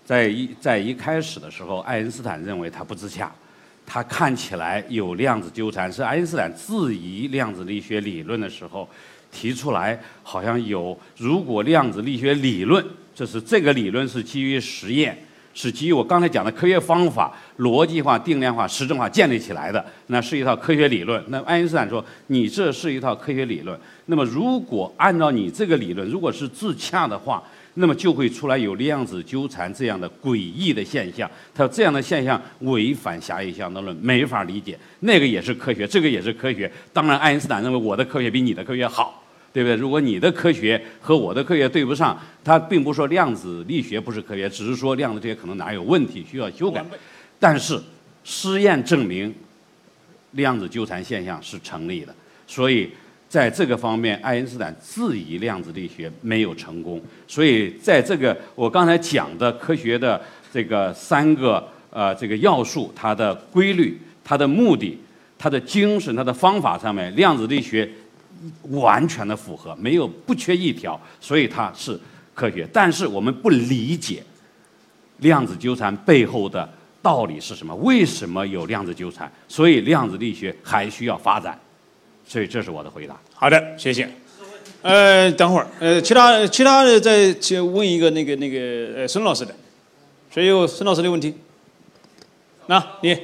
[0.04, 3.30] 在一在一开始的时候，爱因斯坦认为它不自洽，
[3.86, 8.88] 他看起来有量子纠缠，是爱因斯坦质疑量子力学理论的时候
[9.36, 12.82] 提出来，好像有如果量子力学理论，
[13.14, 15.18] 这是这个理论是基于实验。
[15.58, 21.22] 是基于我刚才讲的科学方法、逻辑化、定量化、实证化建立起来的，那是一套科学理论。
[21.28, 23.78] 那爱因斯坦说，你这是一套科学理论。
[24.04, 27.42] 那么如果按照你这个理论，如果是自洽的话，
[27.78, 31.26] 那么就会出来有量子纠缠这样的诡异的现象。
[31.54, 34.78] 他说这样的现象违反狭义相对论，没法理解。
[35.00, 36.70] 那个也是科学，这个也是科学。
[36.92, 39.22] 当然，爱因斯坦认为我的科学比你的科学好。
[39.56, 39.74] 对不对？
[39.74, 42.14] 如果你的科学和我的科学对不上，
[42.44, 46.84] 它并不说量子力学不是科学，只是说量子这些可能哪有问题需要修改。
[47.40, 47.80] 但是
[48.22, 49.34] 实验证明
[50.32, 52.14] 量子纠缠现象是成立的，
[52.46, 52.90] 所以
[53.30, 57.00] 在这个方面，爱因斯坦质疑量子力学没有成功。
[57.26, 60.20] 所以在这个我刚才讲的科学的
[60.52, 64.98] 这个三个呃这个要素，它的规律、它的目的、
[65.38, 67.88] 它的精神、它的方法上面，量子力学。
[68.70, 71.98] 完全的符合，没有不缺一条，所以它是
[72.34, 72.68] 科学。
[72.72, 74.22] 但是我们不理解
[75.18, 76.68] 量子纠缠背后的
[77.02, 77.74] 道理是什么？
[77.76, 79.30] 为什么有量子纠缠？
[79.48, 81.58] 所以量子力学还需要发展。
[82.26, 83.16] 所以这是我的回答。
[83.32, 84.08] 好的，谢谢。
[84.82, 89.54] 呃，等会儿，呃，其他其他的再问一个那个那个呃孙老师的，
[90.30, 91.34] 谁有孙老师的问题？
[92.66, 93.16] 那你。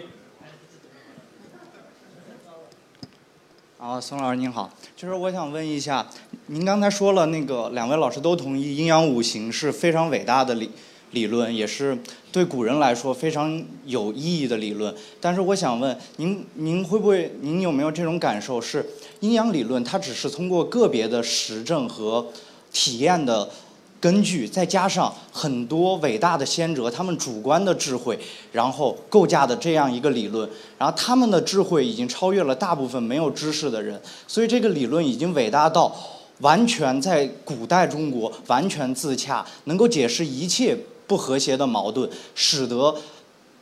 [3.78, 4.72] 好，孙老师您好，
[5.02, 6.06] 其实我想问一下，
[6.46, 10.70] 您刚才说了那个两位老师都同意阴阳五行是非常伟大的理
[11.10, 11.98] 理论，也是
[12.30, 14.94] 对古人来说非常有意义的理论。
[15.20, 22.28] 但是我想问您，您会不会，您有没有这种感受，是阴阳理论它只是通过个别的实证和
[22.72, 23.50] 体验的？
[24.02, 28.18] 根据再加上很多伟大的先哲他们主观的智慧，
[28.50, 35.94] 然后构架的这样一个理论，然后他们的智慧已经超越了大部分没有知识的人，所以这个理论已经伟大到
[36.40, 42.92] 完全在古代中国完全自洽，能够解释一切不和谐的矛盾，使得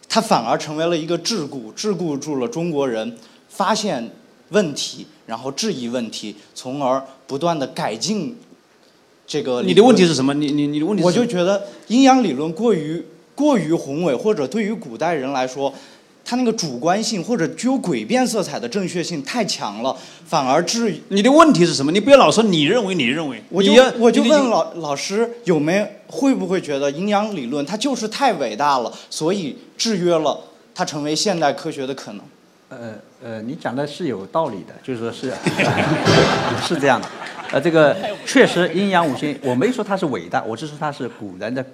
[0.09, 3.19] 它反而成为了一个桎梏，桎梏住了中国人
[3.51, 4.11] 发现
[4.49, 8.35] 问题，然后质疑问题，从而不断的改进。
[9.31, 10.35] 这个你的问题是什么？
[10.35, 11.05] 你你你的问题？
[11.05, 13.01] 我就觉得阴阳理论过于
[13.37, 15.73] 过于宏伟，或者对于古代人来说，
[16.25, 21.93] 他那个主观性或者具有诡辩色彩的正确性太强了，反而至于你的问题是什么？
[21.93, 30.41] 你不要老说你认为你认为，我就我就问老老师有没有会不会觉得阴阳理论它就是太伟大了，所以制约了
[30.75, 32.25] 它成为现代科学的可能？
[32.71, 35.33] 呃呃，你讲的是有道理的，就是说是
[36.67, 37.09] 是这样的。
[37.53, 41.65] 呃，这个确实阴阳五行，我没说它是伟大，我只说它是古人的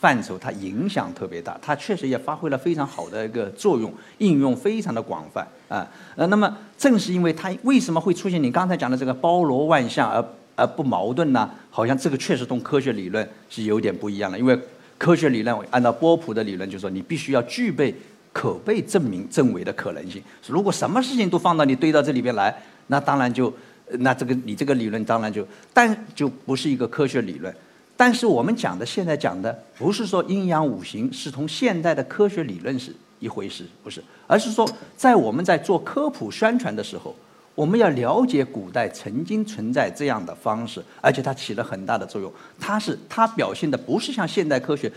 [0.00, 5.86] 范畴，它影响特别大，它确实也发挥了非常好的一个作用，应用非常的广泛啊。
[6.16, 10.24] 呃，那么正是因为它为什么会出现你刚才讲的这个包罗万象而
[10.56, 11.50] 而不矛盾呢？
[11.70, 14.58] 好像这个确实同科学理论是有点不一样的，因为
[14.96, 17.94] 科学理论按照波普的理论，就是说你必须要具备
[18.32, 20.22] 可被证明证伪的可能性。
[20.46, 22.54] 如果什么事情都放到你堆到这里边来，
[22.86, 23.52] 那当然就，
[23.98, 27.54] 那这个你这个理论当然就，但就不是一个科学理论。
[27.96, 37.14] 但是我们讲的现在讲的不是说阴阳五行是从现代的科学理论是一回事，不是，而是说在我们在做科普宣传的时候，
[37.54, 42.32] 我们要了解古代曾经存在这样的方式，而且它起了很大的作用。
[42.58, 44.90] 它是它表现的不是像现代科学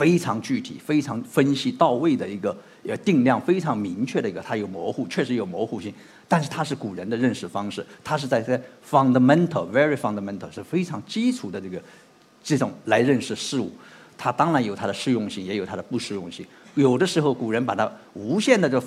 [0.00, 2.56] 非常具体、非常分析到位的一个
[2.88, 5.92] 呃定量非常明确的一个，它有模糊，确实有模糊性。
[6.26, 8.58] 但是它是古人的认识方式，它是在在
[8.88, 11.78] fundamental very fundamental 是非常基础的这个。
[12.42, 13.70] 这种来认识事物，
[14.16, 16.46] 它当然有它的适用性，也有它的不适用性。
[16.74, 18.82] 有的时候古人把它无限的就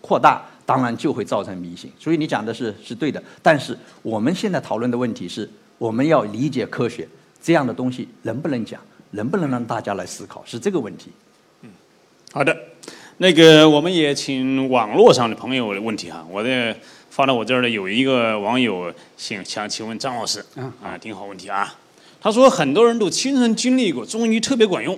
[0.00, 1.90] 扩大，当然就会造成迷信。
[1.98, 3.20] 所以你讲的是是对的。
[3.42, 7.08] 但是我们现在讨论的问题是，我们要理解科学
[7.42, 8.80] 这样的东西能不能讲，
[9.12, 11.10] 能不能让大家来思考，是这个问题。
[11.62, 11.70] 嗯，
[12.32, 12.54] 好的，
[13.16, 16.76] 那个我们也请网络上的朋友的问题哈，我的
[17.08, 20.44] 发到我这儿的有一个网友想想请问张老师，
[20.82, 21.78] 啊，挺好问题啊。
[22.20, 24.96] 他说：“很多人都亲身经历过中医特别管用，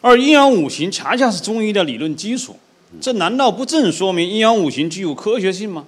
[0.00, 2.58] 而阴阳五行恰恰是中医的理论基础，
[2.98, 5.84] 这难道不正说明阴阳五行具有科学性吗？”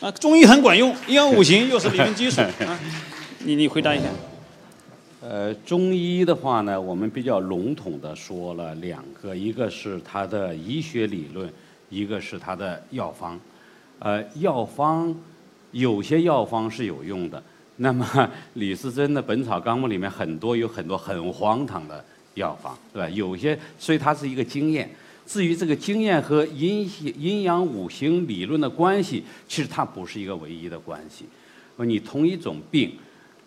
[0.00, 2.80] 啊，中医很管用，阴阳五行又是理论基础 啊，
[3.40, 4.06] 你你回答一下。
[5.20, 11.52] 呃，中医的话呢，我们比较笼统的说了两个，一个是它的医学理论，
[11.90, 13.38] 一个是它的药方。
[13.98, 15.12] 呃，药方
[15.72, 17.42] 有些药方是有用的。
[17.78, 22.04] 那么李时珍的《本草纲目》里面很多有很多很荒唐的
[22.34, 23.08] 药方，对吧？
[23.08, 24.88] 有些所以它是一个经验。
[25.26, 31.24] 至于这个经验和阴阴阳五行理论的关系，其实它不是一个唯一的关系。
[31.78, 32.92] 你同一种病，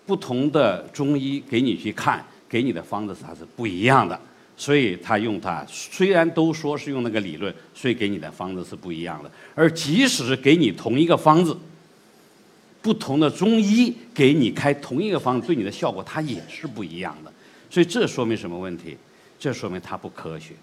[0.06, 4.20] 不同的中医给你去看，给你的方子它是不一样的。
[4.58, 9.32] 所以他用它，虽然都说是用那个理论，所以给你的方子是不一样的。
[9.56, 11.58] 而即使是给你同一个方子。
[12.84, 17.32] 不同的中医给你开同一个方子，对你的效果它也是不一样的，
[17.70, 18.98] 所以这说明什么问题？
[19.38, 20.56] 这说明它不科学，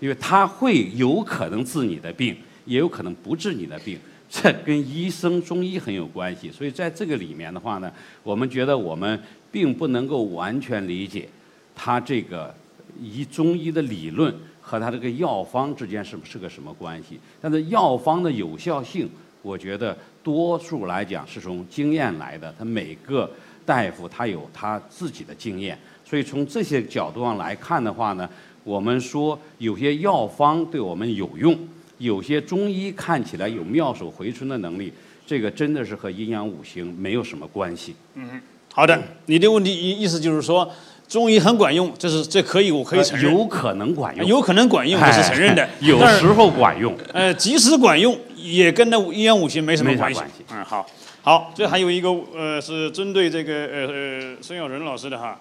[0.00, 3.98] 因为它会有可能治你的病，也有可能不治你的病，
[4.30, 6.50] 这跟医生中医很有关系。
[6.50, 11.28] 所以在这个里面的话呢，我们觉得我们并不能够完全理解
[11.74, 12.54] 它这个
[12.98, 17.18] 医中医的理论和它这个药方之间是是个什么关系。
[17.40, 19.06] 但是药方的有效性，
[19.42, 19.94] 我觉得。
[20.22, 23.28] 多数来讲是从经验来的，他每个
[23.64, 28.28] 大夫他有他自己的经验，所以从这些角度上来看的话呢，
[28.64, 31.58] 我们说有些药方对我们有用，
[32.00, 34.92] 有些中医看起来有妙手回春的能力，
[35.24, 37.94] 这个真的是和阴阳五行没有什么关系。
[38.14, 38.40] 嗯，
[38.74, 40.68] 好的，你的问题意意思就是说
[41.06, 48.18] 中医很管用，这是这可以我可以承认，有可能管用，有可能管用我是承认的， 有时候管用，呃，即使管用。
[48.42, 50.22] 也跟那阴阳五行没什么关系。
[50.50, 50.86] 嗯，好，
[51.20, 55.38] 好，这还有一个呃，是针对这个呃呃孙耀仁老师的哈。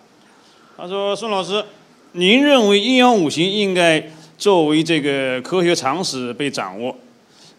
[0.76, 1.64] 他说：“孙老师，
[2.12, 4.04] 您认为阴阳五行应该
[4.40, 6.96] 作为这个科学常识被掌握？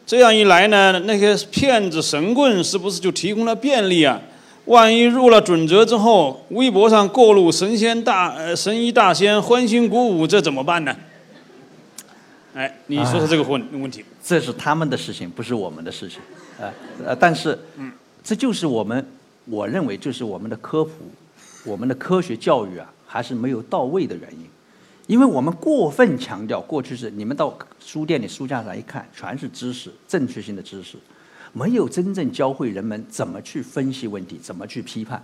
[0.06, 4.20] 这样一来呢，那些骗子神棍是不是就提供了便利啊？
[4.64, 10.96] 万一入了准则之后，微博上过路神仙大呃神医大仙欢欣鼓舞，这怎么办呢？”
[12.54, 14.04] 哎，你说说这个问问题。
[14.22, 16.18] 这是他们的事情，不是我们的事情，
[16.58, 16.72] 呃
[17.06, 17.90] 呃，但是，嗯，
[18.22, 19.04] 这就是我们，
[19.46, 20.90] 我认为就是我们的科普，
[21.64, 24.44] 我们的科学教育啊，还是没有到位的原因，
[25.10, 30.96] 因为我们过分强调过去是你们到书店里书架上一看，全是知识，正确性的知识，
[31.52, 35.20] 没有真正教会人们怎么去分析问题，怎么去批判。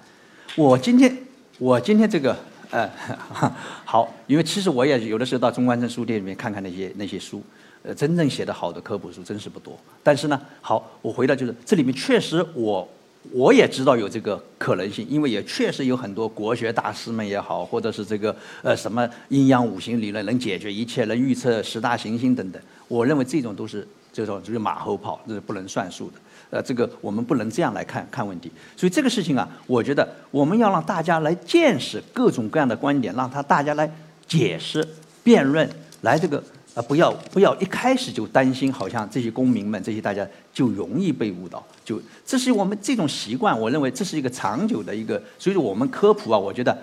[0.57, 1.17] 我今天，
[1.61, 2.37] 我今天这个。
[2.73, 2.91] 呃，
[3.87, 7.41] 好，因为其实我也有的时候到中关村书店里面看看那些那些书，
[7.85, 9.79] 呃，真正写的好的科普书真是不多。
[10.03, 12.87] 但是呢，好，我回到就是这里面确实我
[13.33, 22.61] 我也知道有这个可能性，因为也确实有很多国学大师们也好，或者是这个呃什么阴阳五行理论能解决一切，能预测十大行星等等。
[22.89, 26.15] 我认为这种都是这种就是马后炮，这是不能算数的。
[26.49, 33.91] 呃，这个我们不能这样来看看问题，所以这个事情啊，我觉得我们要让大家来见识各种各样的观点，让他大家来
[34.29, 34.87] 解释、
[35.25, 35.69] 辩论，
[36.03, 36.41] 来这个
[36.77, 46.77] 呃，不要不要一开始就担心，好像这些公民们这些大家就容易被误导，就这是我们这种习惯，我认为这是一个长久的一个，所以说我们科普啊，我觉得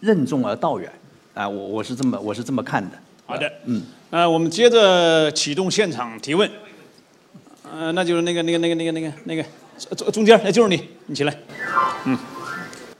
[0.00, 0.92] 任重而道远，
[1.32, 2.98] 啊，我我是这么我是这么看的。
[3.24, 6.50] 好的，嗯，呃，我们接着启动现场提问。
[7.72, 9.42] 呃，那就是那个那个那个那个那个那个
[9.96, 11.34] 中中间，那就是你，你起来。
[12.04, 12.18] 嗯，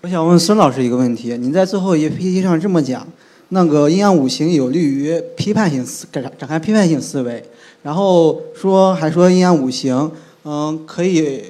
[0.00, 3.06] 我想问孙老师一个问题：您在最后一 PPT 上这么讲，
[3.50, 7.44] 那个阴阳五行有利于批判性思展展开批判性思维，
[7.82, 10.12] 然后说还说阴阳五行，
[10.44, 11.42] 嗯，可以，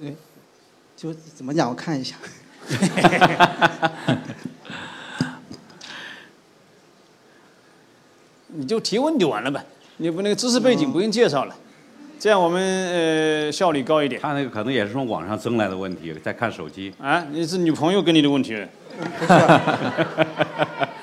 [0.00, 0.08] 呃
[0.96, 1.68] 就怎么讲？
[1.68, 2.14] 我看一下。
[8.54, 9.62] 你就提问就完了呗，
[9.98, 11.56] 你不那个知识背景不用介绍了，
[12.18, 14.20] 这样我们呃效率高一点。
[14.20, 16.92] 他那个可能也是从网上增来的问题，在看手机。
[17.00, 18.56] 啊，你是女朋友给你的问题。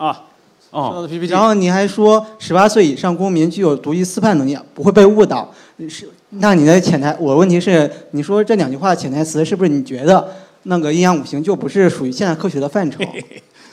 [0.00, 0.24] 啊，
[0.70, 1.30] 哦，PPT。
[1.30, 5.52] 然后你还说十八岁以上公民具有独立思判能力，不会被误导。
[5.86, 10.26] 是，那你的潜台，我问题是，你说这两句话的潜台词是不是你觉得
[10.62, 12.98] 那个阴阳五行就不是属于现代科学的范畴？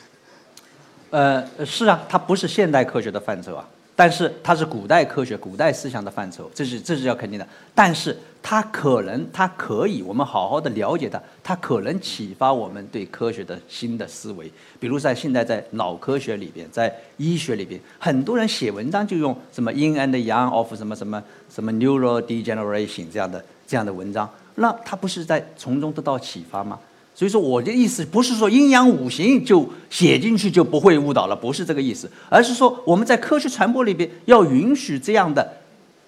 [1.12, 3.66] 呃，是啊，它不是现代科学的范畴啊，
[3.98, 7.48] 但是它是古代科学、古代思想的范畴，这是这是要肯定的。
[7.74, 14.52] 但是它可能，它可以，我们好好的了解它，它可能启发我们对科学的新的思维。
[14.80, 26.80] 比如在现在在脑科学里边，在医学里边，很多人写文章就用什么 “in and yang of 什么什么什么 neural degeneration” 这样的这样的文章，那他不是在从中得到启发吗？
[27.18, 35.58] 所以说我的意思不是说阴阳五行就写进去就不会误导了，不是这个意思，而是说我们在科学传播里边要允许这样的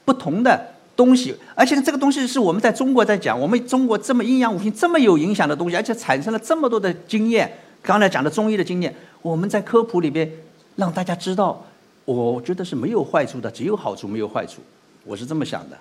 [0.05, 0.63] 不同的
[0.95, 7.51] 东西，而且这个东西是我们在中国在讲，我们中国这么阴阳五行这么有影响的东西，而且产生了这么多的经验，
[7.81, 8.93] 刚才讲的中医的经验，
[9.23, 10.31] 我们在科普里边
[10.75, 11.65] 让大家知道，
[12.05, 14.61] 我觉得是没有坏处的，只有好处没有坏处，
[15.03, 15.77] 我是这么想的。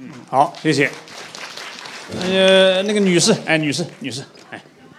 [0.00, 0.90] 嗯好，谢谢。
[2.22, 4.45] 呃，那个女士，哎，女士，女士，哎，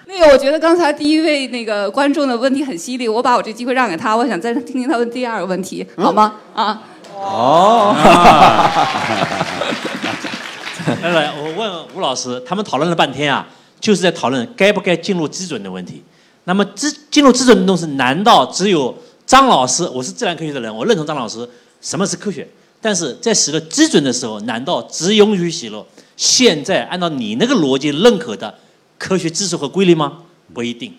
[0.09, 6.33] 那个，我觉得刚才第一位那个观众的问题很犀利，我把我这机会让给他，我想再听听他问第二个问题，好吗？
[6.55, 6.81] 啊，
[7.13, 7.93] 哦，
[11.03, 13.45] 来来，我问吴老师，他们讨论了半天啊，
[13.81, 16.01] 就是在讨论该不该进入基准的问题。
[16.45, 19.85] 那么基进入基准的东西，难道只有张老师？
[19.89, 21.45] 我是自然科学的人，我认同张老师
[21.81, 22.47] 什么是科学。
[22.79, 25.85] 但是在写了基准的时候，难道只允许写了
[26.15, 28.55] 现在按照你那个逻辑认可的
[28.97, 30.23] 科学知识和规律吗？
[30.53, 30.93] 不一定。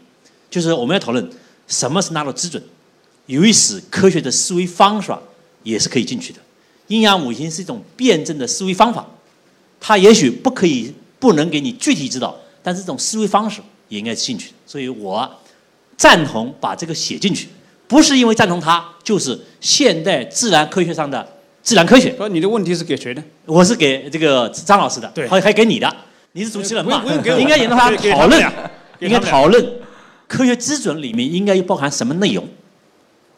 [0.51, 1.31] 就是我们要讨论
[1.67, 2.63] 什么是纳入基准，
[3.27, 5.21] 有意识科学的思维方法
[5.63, 6.39] 也是可以进去的。
[6.87, 9.07] 阴阳五行是一种辩证的思维方法，
[9.79, 14.53] 它也许不可以不能给你具体指导，但是这种思维方式也应该进去。
[14.67, 15.31] 所以我
[15.97, 17.49] 赞同把这个写进去，
[17.87, 21.27] 不是因为赞同它，就是现代自然科学上的
[21.63, 22.17] 自然科学。
[22.17, 23.23] 说你的问题是给谁的？
[23.45, 25.95] 我是给这个张老师的，对还还给你的，
[26.33, 28.53] 你是主持人嘛不用 给我，应该引导他讨论
[29.01, 29.65] 应该讨论
[30.27, 32.47] 科学基准里面应该包含什么内容，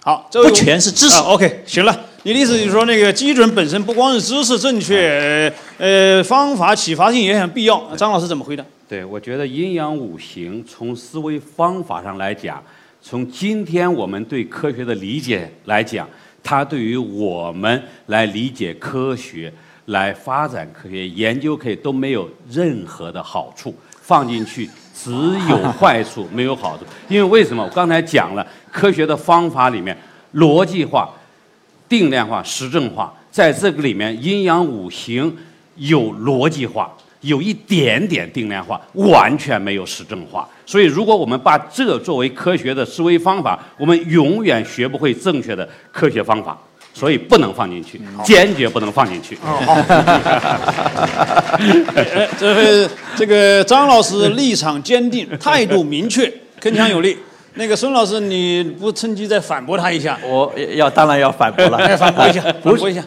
[0.03, 1.23] 好，这不全是知识啊。
[1.23, 7.95] OK，行了，你的意思就是说，那个基准本身不光是知识正确，呃，方法启发性也很必要。
[7.97, 8.65] 张老师怎么回答？
[8.89, 12.61] 对，我觉得阴阳五行从思维方法上来讲，
[13.01, 16.09] 从今天我们对科学的理解来讲，
[16.43, 19.53] 它对于我们来理解科学、
[19.91, 23.73] 来发展科学研究科学都没有任何的好处。
[24.03, 25.13] 放进去只
[25.49, 26.85] 有坏处，没有好处。
[27.09, 27.63] 因为为什么？
[27.63, 29.97] 我刚才讲了，科学的方法里面
[30.35, 31.09] 逻辑化、
[31.89, 35.33] 定量化、实证化，在这个里面，阴阳五行
[35.77, 40.49] 有逻辑化，有一点点定量化，完全没有实证化。
[40.67, 46.59] 所以，如果我们把这作为科学的思维方法，我们永远学不会正确的科学方法。
[46.93, 49.39] 所以不能放进去，坚决不能放进去。
[49.43, 49.59] 呃，
[52.39, 56.27] 这位这个张老师立场坚定， 态度明确，
[56.61, 57.17] 铿锵有力。
[57.55, 60.19] 那个孙老师，你不趁机再反驳他一下？
[60.25, 63.03] 我要当然要反驳了，哎，反驳一下，反驳一下。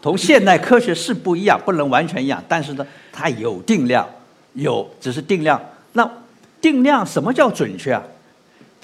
[0.00, 4.06] 同现代科学是不一样，不能完全一样，但是呢，它有定量，
[4.54, 5.60] 有只是定量。
[5.92, 6.08] 那
[6.60, 8.02] 定量什么叫准确啊？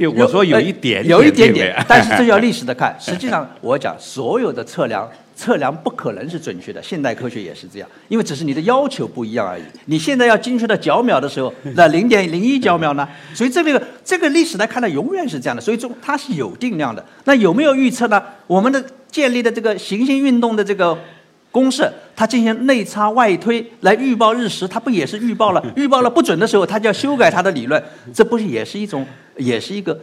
[0.00, 2.96] 对，我说有一点有一点， 点但是这要历史的看。
[2.98, 6.82] 实际上，我讲所有的测量，测量不可能是准确的。
[6.82, 9.62] 现代科学也是这样，因为只是你的要求不一样而已。
[9.84, 13.06] 你现在要精确到角秒的时候，那零点零一角秒呢？
[13.34, 15.60] 所以这个这个历史来看呢，永远是这样的。
[15.60, 17.04] 所以中它是有定量的。
[17.24, 18.22] 那有没有预测呢？
[18.46, 20.96] 我们的建立的这个行星运动的这个
[21.50, 25.62] 公式，它进行内插外推来预报日食，它不也是预报了？
[25.76, 27.82] 预报了不准的时候，它就要修改它的理论，
[28.14, 29.04] 这不是也是一种，
[29.40, 29.98] 也是一个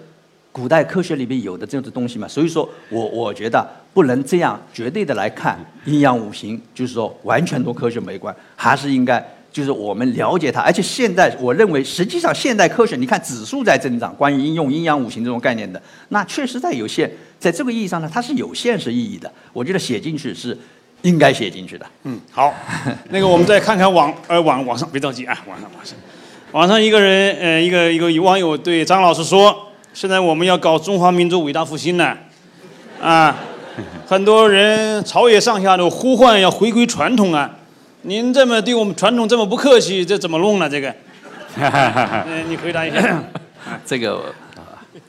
[0.51, 2.27] 古代科学里面有的这样的东西嘛？
[2.27, 9.25] 所以说我我觉得不能这样绝对的来看阴阳五行，就是说完全同科学没关，还是应该。
[9.49, 17.09] 就是我们了解它，而且现在我认为，实际上现代科学，你看指数在增长，关于应用阴阳五行这种概念的，那确实在有限，
[17.39, 19.31] 在这个意义上呢，它是有现实意义的。
[19.53, 20.55] 我觉得写进去是
[21.01, 21.85] 应该写进去的。
[22.03, 22.53] 嗯，好，
[23.09, 25.97] 那个我们再看看网呃网网上，别着急啊，网上网上，
[26.53, 29.55] 网上一个人，呃，一个一个网友对张老师说
[29.93, 32.15] ：“现在我们要搞中华民族伟大复兴呢，
[33.01, 33.35] 啊，
[34.07, 37.49] 很多人朝野上下都呼唤要回归传统啊。
[38.03, 40.69] 您这么对我们传统这么不客气，这怎么弄呢？
[40.69, 40.93] 这个，
[41.57, 43.21] 嗯， 你回答一下。
[43.85, 44.33] 这个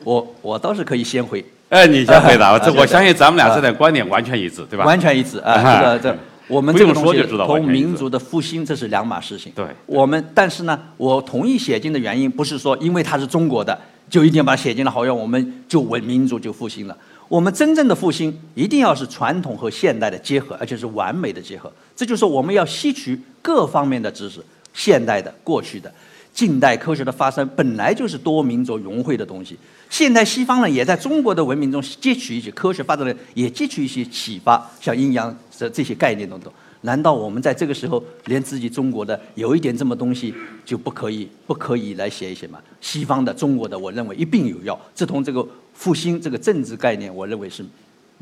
[0.03, 2.59] 我我倒是可以先回，哎，你先回答吧。
[2.59, 4.85] 这啊我相信咱们俩啊这点观点完全一致，对吧？
[4.85, 5.53] 完全一致啊。
[5.53, 6.19] 啊这个这
[6.49, 9.53] 我们这个东西同民族的复兴这是两码事情。
[9.55, 13.79] 对我们但是呢，我同意写进的原因不是说因为它是中国的
[14.11, 16.97] 就一定把它写进了，好像我们就文民族就复兴了。
[17.29, 21.71] 我们真正的复兴一定要是传统和现代的结合，而且是完美的结合。
[21.95, 24.41] 这就是我们要吸取各方面的知识，
[24.73, 25.93] 现代的、过去的。
[26.39, 29.59] 近代科学的发生本来就是多民族融汇的东西，
[29.91, 36.53] 现代西方呢也在中国的文明中汲取一些科学发展的，也汲取一些启发，像阴阳这这些概念等等。
[36.83, 40.33] 难道我们在这个时候连自己中国的有一点这么东西
[40.65, 42.61] 就不可以不可以来写一写吗？
[42.81, 44.81] 西方的、中国的，我认为一并有要。
[44.95, 47.67] 这同这个复兴这个政治概念，我认为是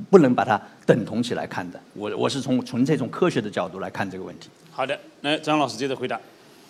[0.08, 1.78] 不能把它等同起来看的。
[1.92, 4.48] 我我是从纯粹从科学的角度来看这个问题。
[4.70, 6.18] 好的，来张老师接着回答。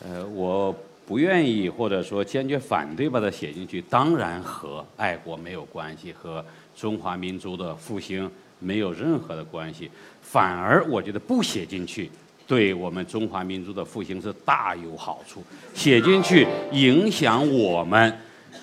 [0.05, 0.75] 呃，我
[1.07, 6.45] 不愿意或者说坚决反对把它写进去，当然和爱国没有关系，和
[6.77, 8.29] 中华民族的复兴
[8.59, 9.89] 没有任何的关系。
[10.21, 12.11] 反而我觉得不写进去，
[12.45, 15.45] 对我们中华民族的复兴是大有好处。
[15.73, 18.13] 写进去影响我们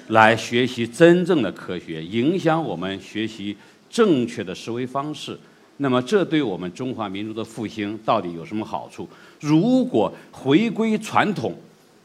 [0.09, 3.55] 来学习真正的科学，影响我们学习
[3.89, 5.39] 正确的思维方式。
[5.77, 9.07] 那么，这对我们中华民族的复兴到底有什么好处？
[9.39, 11.55] 如果回归传统，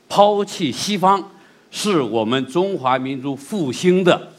[0.08, 1.22] 抛弃西方，
[1.70, 4.32] 是我们中华民族复兴的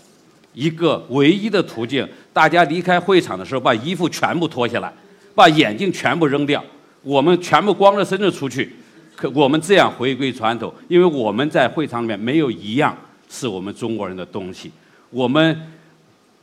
[0.53, 2.07] 一个唯一的途径。
[2.33, 4.91] 大家离开会场的时候，把衣服全部脱下来，
[5.35, 6.63] 把眼镜全部扔掉，
[7.03, 8.73] 我们全部光着身子出去。
[9.15, 12.97] 可我们这样回归传统，因为我们在会场里面没有一样
[13.29, 14.71] 是我们中国人的东西。
[15.09, 15.59] 我们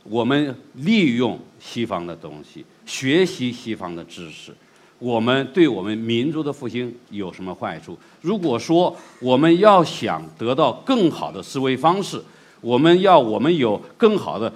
[0.03, 4.53] 我们利用西方的东西，学习西方的知识，
[4.99, 7.97] 我们对我们民族的复兴有什么坏处？
[8.21, 12.21] 如果说我们要想得到更好的思维方式，
[12.61, 14.51] 我们要我们有更好的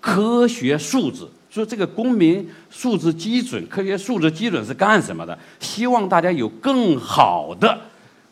[0.00, 1.26] 科学素质。
[1.48, 5.38] 说这个公民素质基准、科学素质基准是干什么的？
[5.58, 7.78] 希望大家有更好的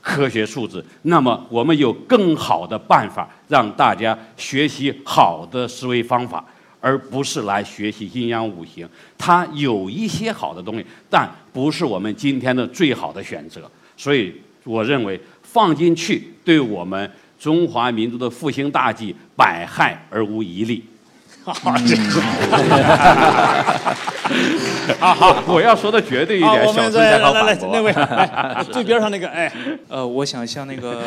[0.02, 6.44] 科学素质，那么我们有更好的办法让大家学习好的思维方法，
[6.84, 8.86] 而不是来学习阴阳五行。
[9.16, 13.62] 它有一些好的东西，但不是我们今天的最好的选择。
[13.96, 20.84] 所以，我认为放进去对我们中华民族的复兴大计百害而无一利。
[21.42, 21.96] 好，这
[24.98, 27.70] 好 好，我要说的绝对一，点，我们小孙才再来来来好。
[27.72, 29.50] 那位， 哎最边上那个，哎，
[29.88, 31.02] 呃，我想向那个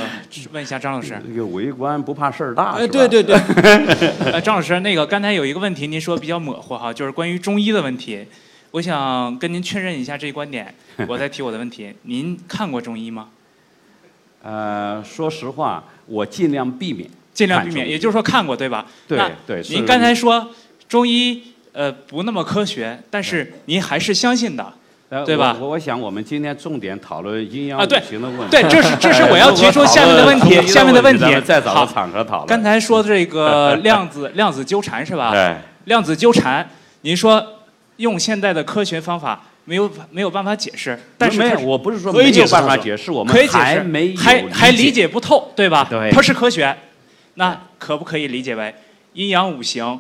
[0.52, 3.36] 问一下张老师，那个为官不怕事儿大，哎，是吧对对对，
[4.32, 8.26] 呃，张老师，那个刚才有一个问题您说比较模糊哈，就是关于中医的问题，
[8.72, 10.74] 我想跟您确认一下这一观点，
[11.08, 11.94] 我再提我的问题。
[12.04, 13.30] 您看过中医吗？
[14.44, 18.86] 呃，说实话，我尽量避免，尽量避免，也就是说看过对吧？
[19.08, 20.50] 对对是您刚才说
[20.88, 21.42] 中医
[21.78, 24.74] 呃不那么科学，但是您还是相信的。
[25.10, 28.48] 呃对吧我我想我们今天重点讨论阴阳五啊对行的问题。
[28.50, 32.48] 对这是这是我要提出下面的问题 下面的问题再找个场合讨论。
[32.48, 35.32] 刚才说的这个 量子量子纠缠是吧？
[35.32, 35.56] 对
[35.86, 36.68] 量子纠缠，
[37.04, 37.42] 您说
[37.98, 44.92] 用现在的科学方法没有没有办法解释，但是没有，我不是说没有办法解释，我们可以解释，还没还还理解。
[44.92, 45.88] 解不透，对吧？
[45.90, 46.76] 对它是科学，
[47.36, 48.76] 那可不可以理解为
[49.14, 49.98] 阴阳五行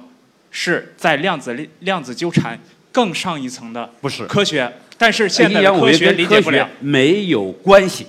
[0.59, 2.57] 是在量子力量子纠缠
[2.91, 4.67] 更上一层的不是科学？
[4.97, 6.67] 但是现代阴阳五的科学理解不了。
[6.79, 8.07] 没有关系，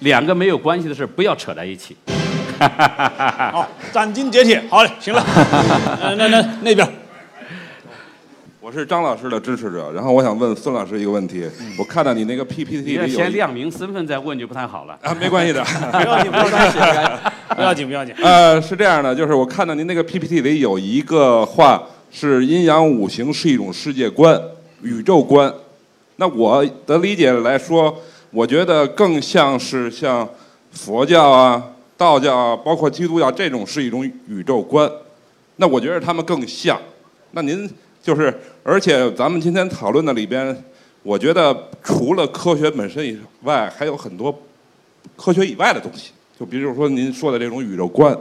[0.00, 1.96] 两个没有关系的事不要扯在一起。
[2.58, 5.24] 好，斩钉截铁，好嘞，行了，
[6.02, 6.88] 呃那那那边，
[8.60, 11.48] 我是张老师的支持者，然后我想问孙老师一个问题。
[11.78, 14.98] 我看到你那个 PPT 里有先亮明身份再问就不太好了。
[15.02, 16.80] 啊，没关系的， 不要紧，不要紧，
[17.56, 18.14] 不要紧，不要紧。
[18.22, 24.40] 呃，是这样的，就是我看到您那个 PPT 里有一个话是阴阳五行是一种世界观、
[24.82, 25.52] 宇宙观。
[26.16, 27.96] 那我的理解来说，
[28.30, 30.28] 我觉得更像是像
[30.72, 31.62] 佛教啊、
[31.96, 34.90] 道教啊，包括基督教这种是一种宇宙观。
[35.56, 36.78] 那我觉得他们更像。
[37.32, 37.68] 那您
[38.02, 38.32] 就是，
[38.62, 40.64] 而且咱们今天讨论的里边，
[41.02, 44.36] 我觉得除了科学本身以外，还有很多
[45.16, 46.12] 科学以外的东西。
[46.38, 48.16] 就比如说您说的这种宇宙观，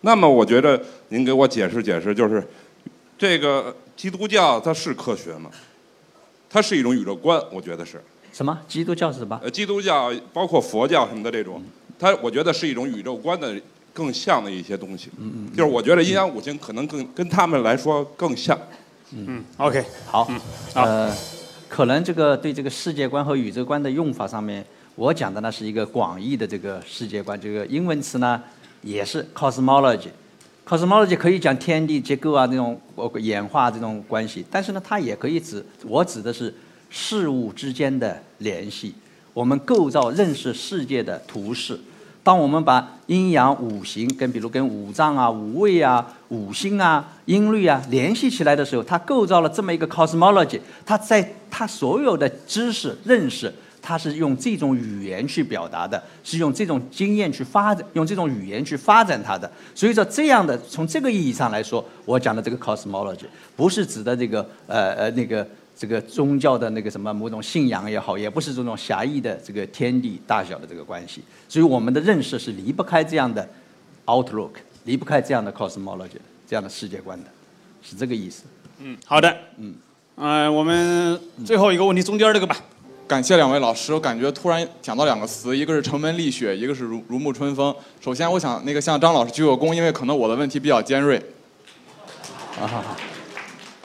[0.00, 2.42] 那么我觉得您给我解释解释，就是
[3.18, 5.50] 这个基督教它是科学吗？
[6.48, 8.00] 它是一种宇宙观，我觉得是。
[8.32, 8.58] 什么？
[8.68, 9.38] 基督教是什么？
[9.42, 11.62] 呃，基督教包括佛教什么的这种，
[11.98, 13.54] 它我觉得是一种宇宙观的
[13.92, 15.10] 更像的一些东西。
[15.18, 18.58] 嗯嗯就是我觉得阴阳五行可能更跟他们来说更像。
[19.12, 20.40] 嗯，OK，好，嗯
[20.74, 21.16] 呃，
[21.68, 24.64] 可能这个对这个世界观和宇宙观的用法上面，
[24.96, 28.42] 我讲的呢是一个广义的这个世界观，这个英文词呢
[28.82, 30.08] 也是 cosmology。
[30.66, 32.80] cosmology 可以讲天地结构啊，这种
[33.20, 36.52] 演化这种关系，但是呢，它也可以指我指的是
[36.88, 38.94] 事物之间的联系，
[39.34, 41.78] 我们构造认识世界的图式。
[42.24, 50.58] 当我们把阴阳五行跟比如跟五脏啊、五味啊、五星啊、音律啊联系起来的时候，它构造了这么一个 cosmology。
[50.84, 53.54] 它在它所有的知识认识，
[53.86, 59.48] 它是用这种语言去表达的，是用这种经验去发展，用这种语言去发展他的。
[59.76, 65.46] 所以说，这样的从这个意义上来说，我讲的这个 cosmology 不是指的这个呃呃那个。
[65.78, 73.46] 这个宗教的那个什么某种信仰也好，也不是这种狭义的这个天地大小的这个关系，所以我们的认识是离不开这样的
[74.06, 74.52] outlook，
[74.84, 76.16] 离不开这样的 cosmology，
[76.48, 77.26] 这样的世界观的，
[77.82, 78.44] 是这个意思。
[78.78, 79.74] 嗯，好的，嗯，
[80.14, 82.56] 呃，我们最后一个问题，中间这个吧。
[83.06, 87.72] 感谢两位老师，我感觉突然讲到两个词，一个是城门立雪，一个是如如沐春风。
[88.00, 91.16] 首先，我想那个向张老师鞠个躬，因为可能我的问题比较尖锐。
[92.60, 92.96] 啊。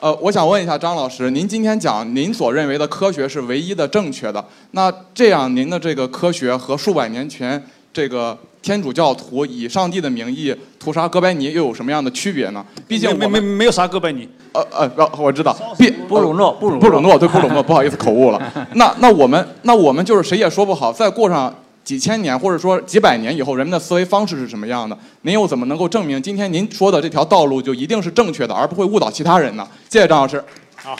[0.00, 12.64] 呃，我想问一下张老师，您今天讲您所认为的科学是唯一的正确的，那这样您的这个科学和数百年前这个天主教徒以上帝的名义屠杀哥白尼又有什么样的区别呢？
[12.88, 14.28] 毕竟没没没有杀哥白尼。
[14.52, 18.66] 呃呃，我知道，毕布鲁诺布鲁布鲁诺对布鲁诺，不 好意思口误了。
[18.74, 21.54] 那那我们那我们就是谁也说不好，再过上。
[21.84, 24.96] 几千年或者说几百年以后，人们的思维方式是什么样的？
[25.22, 29.66] 您又怎么能够证明今天您说的这条道路就一定是正确的，而不会误导其他人呢？
[29.90, 30.42] 谢谢张老师。
[30.76, 30.96] 好，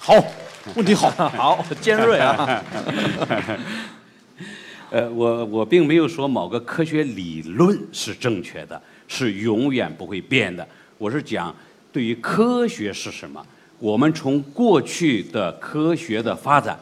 [0.00, 0.14] 好，
[0.74, 1.08] 问题好，
[1.38, 2.60] 好尖锐啊。
[4.90, 10.66] 呃，我我并没有说某个科学理论是正确的，是永远不会变的。
[10.98, 11.54] 我是讲
[11.92, 13.40] 对于科学是什么，
[13.78, 16.78] 我们从过去的科学的发展。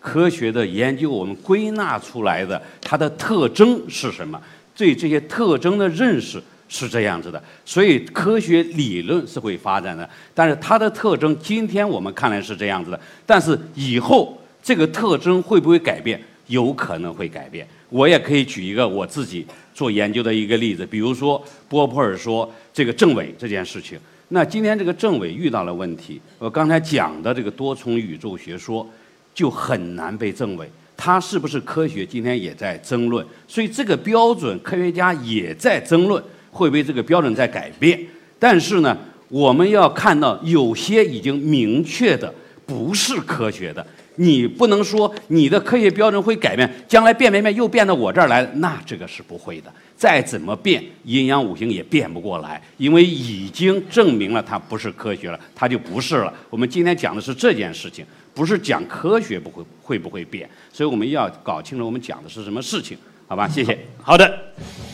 [0.00, 4.40] 科学的研究，我们归纳出来的它的特征是什么？
[4.74, 10.08] 对这些特征的认识是这样子的，所以科学理论是会发展的。
[10.34, 16.20] 但是它的特征，今天我们看来是这样子的，但是以后这个特征会不会改变？
[16.46, 17.66] 有可能会改变。
[17.88, 23.98] 我也可以举一个我自己做研究的一个例子，比如说波普尔说这个政委这件事情。
[24.28, 28.88] 那今天这个政委遇到了问题，我刚才讲的这个多重宇宙学说。
[29.34, 32.04] 就很难被证伪，它是不是科学？
[32.04, 37.98] 今天也在争论，所以这个标准科学家也在争论，会不会这个标准在改变？
[38.38, 38.94] 但是呢，
[39.30, 42.30] 我们要看到有些已经明确的
[42.66, 43.86] 不是科学的，
[44.16, 49.72] 你不能说你的科学标准会改变，将来变没变又变到我这儿来，那这个是不会的。
[49.96, 56.32] 再怎么变，阴阳五行也变不过来，因为已经证明了它不是科学了，它就不是了。
[56.50, 58.04] 我们今天讲的是这件事情。
[58.34, 62.96] 不是讲科学不会会不会变，所以我们要搞清楚我们讲的是什么事情，
[63.28, 63.46] 好吧？
[63.52, 63.78] 谢谢。
[64.00, 64.38] 好的，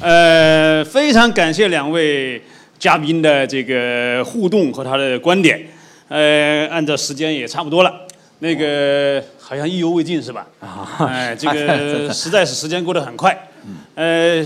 [0.01, 2.43] 呃，非常感谢两位
[2.81, 5.64] 嘉宾的这个互动和他的观点。
[6.09, 8.08] 呃，按照时间也差不多了，
[8.41, 10.47] 那个好像意犹未尽是吧？
[10.61, 13.49] 啊，哎， 这个实在是时间过得很快。
[13.95, 14.45] 呃，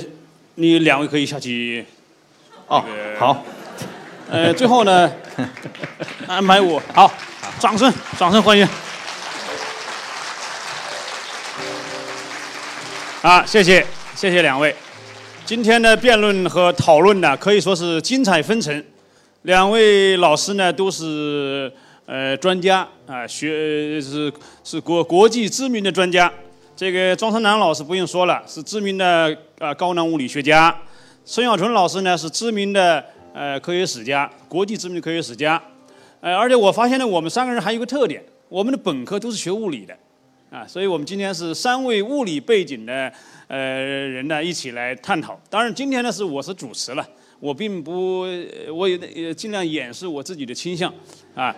[0.54, 1.84] 你两位可以下去。
[2.68, 2.84] 哦，
[3.18, 3.44] 好。
[4.30, 5.12] 呃，最后呢，
[6.26, 7.12] 安排我好。
[7.58, 8.66] 掌声，掌声欢迎！
[13.20, 13.86] 啊，谢谢，
[14.16, 14.74] 谢谢两位。
[15.44, 18.82] 今天的辩论和讨论呢，可以说是精彩纷呈。
[19.42, 21.70] 两位老师呢，都是
[22.06, 24.32] 呃专家啊，学是
[24.64, 26.32] 是国国际知名的专家。
[26.74, 30.76] 这个庄生南老师不用说了，是知名的啊高能物理学家。
[31.24, 35.62] 孙小纯老师呢，是知名的呃科学史家，国际知名的科学史家。
[36.20, 39.96] 呃，而且我发现呢，我们三个人还有个特点，我们的本科都是学物理的，
[40.50, 43.12] 啊，所以我们今天是三位物理背景的
[43.46, 45.40] 呃人呢一起来探讨。
[45.50, 47.06] 当然，今天呢是我是主持了，
[47.38, 48.26] 我并不，
[48.72, 50.92] 我也尽量掩饰我自己的倾向，
[51.34, 51.54] 啊。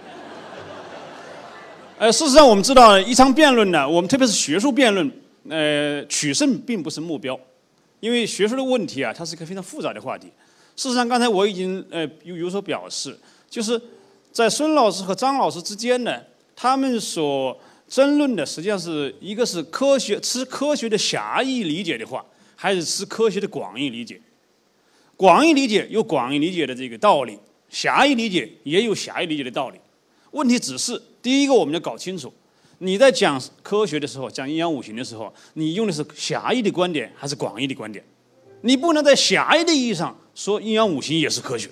[1.96, 5.10] 呃，事实上我们知道，一场辩论呢，我们特别是学术辩论，
[5.48, 7.38] 呃，取胜并不是目标，
[8.00, 10.26] 因为学术的问题啊，它是一个非常复杂的话题。
[10.76, 13.18] 事实上，刚才我已经呃有有所表示，
[13.48, 13.80] 就是。
[14.32, 16.20] 在孙老师和张老师之间呢，
[16.56, 22.26] 他们所争论的实际上是一个是科学吃科学的狭义理解的话，
[22.56, 24.20] 还是吃科学的广义理解？
[25.16, 27.38] 广义理解有广义理解的这个道理，
[27.70, 29.78] 狭义理解也有狭义理解的道理。
[30.32, 32.30] 问题只是第一个我们要搞清楚，
[32.80, 38.04] 你在讲科学的时候，讲阴阳五行的时候，你用的是狭义的观点还是广义的观点？
[38.60, 41.70] 你不能在狭义的意义上说阴阳五行也是科学，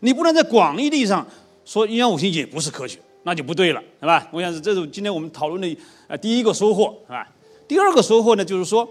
[0.00, 1.26] 你不能在广义的意义上
[1.64, 4.28] 说阴阳五行也不是科学，那就不对了，是吧？
[4.30, 7.26] 我想是这是今天我们讨论的呃第一个收获，是吧？
[7.66, 8.86] 第二个收获呢，就是说，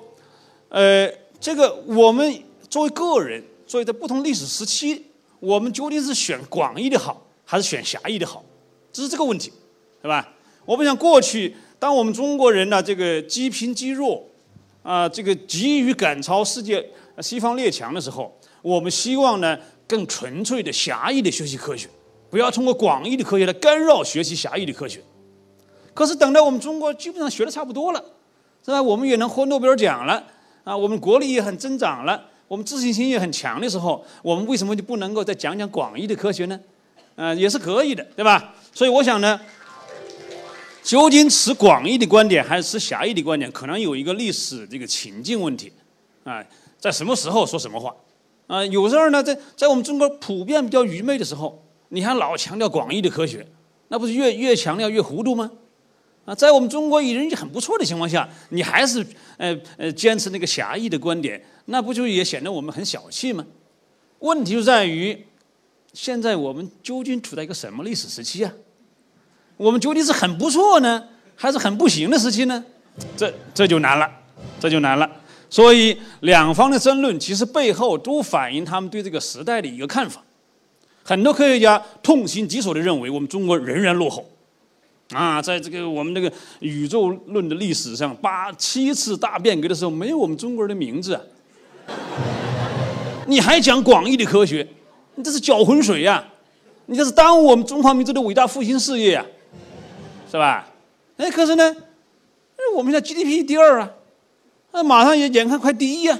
[0.70, 1.08] 呃，
[1.40, 5.06] 这个我们作为个人，作为在不同历史时期，
[5.40, 8.44] 我们究竟是选广义的好，还是选狭义的好？
[8.92, 9.52] 这是这个问题，
[10.02, 10.28] 是吧？
[10.66, 14.24] 我们想过去，当我们中国人呢，这个积贫积弱，
[14.84, 16.86] 啊，这个急于赶超世界
[17.22, 21.88] 西方列强的时候，我们希望呢，更纯粹的狭义的学习科学，
[22.30, 25.02] 不要通过广义的科学来干扰学习狭义的科学。
[25.94, 28.04] 可是等到我们中国基本上学的差不多了，
[28.64, 28.82] 是吧？
[28.82, 30.24] 我们也能获诺贝尔奖了，
[30.64, 36.60] 啊，我们国力也很增长了，我们自信心也很强的时候，我们为什么就不能够再讲讲广义的科学呢？
[37.16, 38.54] 啊，也是可以的，对吧？
[38.80, 39.38] 所以我想呢。
[40.82, 45.72] 究竟持广义的观点还是持狭义的观点，可能有一个历史这个情境问题，
[46.24, 46.42] 啊，
[46.80, 47.94] 在什么时候说什么话，
[48.48, 53.46] 啊，有时候呢，在在我们中国普遍比较愚昧的时候，你还老强调广义的科学，
[53.90, 55.52] 那不是越越强调越糊涂吗？
[56.24, 59.06] 啊，在我们中国人很不错的情况下，你还是
[59.38, 63.46] 呃呃坚持那个狭义的观点，那不就也显得我们很小气吗？
[64.20, 65.26] 问题就在于，
[65.94, 68.52] 现在我们究竟处在一个什么历史时期啊？
[69.60, 71.04] 我们究竟是很不错呢，
[71.36, 72.64] 还是很不行的时期呢？
[73.18, 74.10] 这这就难了，
[74.58, 75.10] 这就难了。
[75.50, 80.24] 所以两方的争论其实背后都反映他们对这个时代的一个看法。
[81.04, 84.26] 很多科学家痛心疾首地认为，我们中国仍然落后。
[85.10, 86.32] 啊，在这个我们这个
[86.62, 91.22] 宇宙论的历史上，八七次大变革的时候，没有我们中国人的名字啊。
[93.28, 94.66] 你还讲广义的科学，
[95.16, 96.24] 你这是搅浑水呀！
[96.86, 99.26] 你这是耽误我们中华民族的伟大复兴事业呀！
[100.30, 100.68] 是吧？
[101.18, 101.76] 哎，可是呢，
[102.76, 103.92] 我们现在 GDP 第二啊，
[104.72, 106.20] 那马上也眼看快第一呀，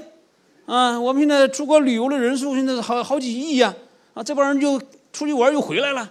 [0.66, 3.72] 啊，我们现在出国旅游的人数现在是好好几亿呀，
[4.14, 4.80] 啊，这帮人就
[5.12, 6.10] 出去玩又回来了。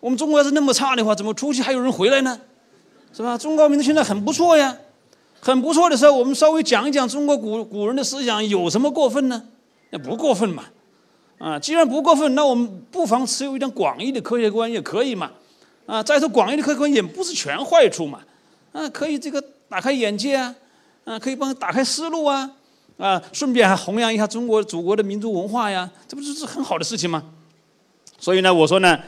[0.00, 2.38] 我们中国要是那么差的话，怎么出去还有人回来呢？
[3.12, 3.38] 是吧？
[3.38, 4.76] 中国民族现在很不错呀，
[5.40, 9.42] 很不错的时候，我们稍微讲一讲中国古古人的思想，有什么过分呢？
[9.90, 10.64] 那不过分嘛，
[11.38, 15.30] 啊，既然不过分，那我们不妨持有一点广义的科学观也可以嘛。
[15.86, 18.20] 啊，再说广义的科学观也不是全坏处嘛，
[18.72, 20.54] 啊，可以这个打开眼界啊，
[21.04, 22.50] 啊，可以帮打开思路啊，
[22.96, 27.22] 啊，顺便还弘扬一下中国祖国的民族文化呀，这不就是很好的事情吗？
[28.18, 28.98] 所以呢，我说呢，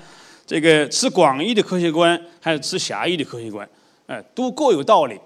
[0.46, 3.66] 这个持广义的科学观还是持狭义的科学观，
[4.06, 5.18] 哎，都各有道理，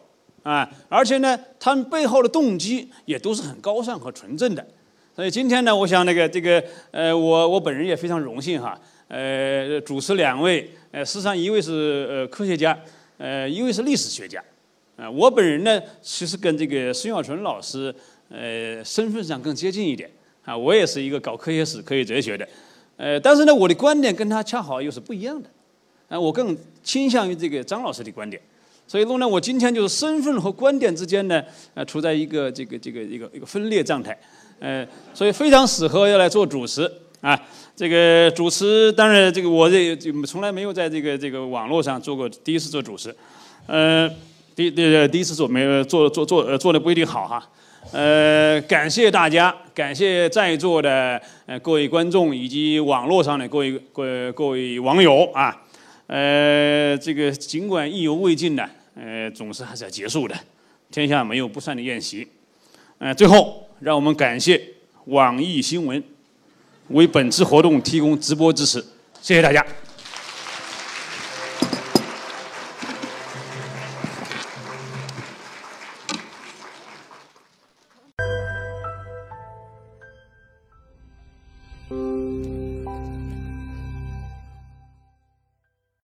[0.44, 4.64] 啊，而且呢，他们背后的动机也都是很高尚和纯正的。
[5.16, 8.78] 所以今天呢，我想那个这个呃，我我本人也非常荣幸哈，
[9.11, 10.71] 呃，主持两位。
[10.93, 12.77] 呃，事实上，一位是呃科学家，
[13.17, 14.43] 呃，一位是历史学家，
[14.97, 17.95] 啊，我本人呢，其实跟这个孙耀纯老师，
[18.29, 20.11] 呃，身份上更接近一点，
[20.45, 22.49] 啊，我也是一个搞科学史、科学哲学的，
[22.97, 25.49] 呃，但是呢，我的观点跟他恰好又是不一样的，
[26.09, 28.43] 啊，我更倾向于这个张老师的观点，
[28.89, 31.41] 所以说呢，我今天就是身份和观点之间呢，
[31.75, 34.19] 呃，处在一个这个这个一个一个分裂状态，
[34.59, 34.85] 呃，
[35.15, 36.91] 所以非常适合要来做主持。
[37.21, 37.39] 啊，
[37.77, 39.95] 这个主持当然，这个我这
[40.27, 43.14] 从来没有在这个这个网络上做过，第一次做主持，
[43.66, 44.09] 呃，
[44.57, 47.47] 第第第一次做没有做做做呃做的不一定好哈，
[47.93, 55.55] 呃，感谢大家，感谢在座的呃各位观众以及网络上的各位各各位网友啊，
[56.07, 60.35] 呃，这个尽管意犹未尽呢，呃，总是还是要结束的，
[60.91, 62.27] 天下没有不散的宴席，
[62.97, 64.59] 呃，最后让我们感谢
[65.05, 66.03] 网易新闻。
[66.91, 68.84] 为本次活动提供直播支持，
[69.22, 69.64] 谢谢大家。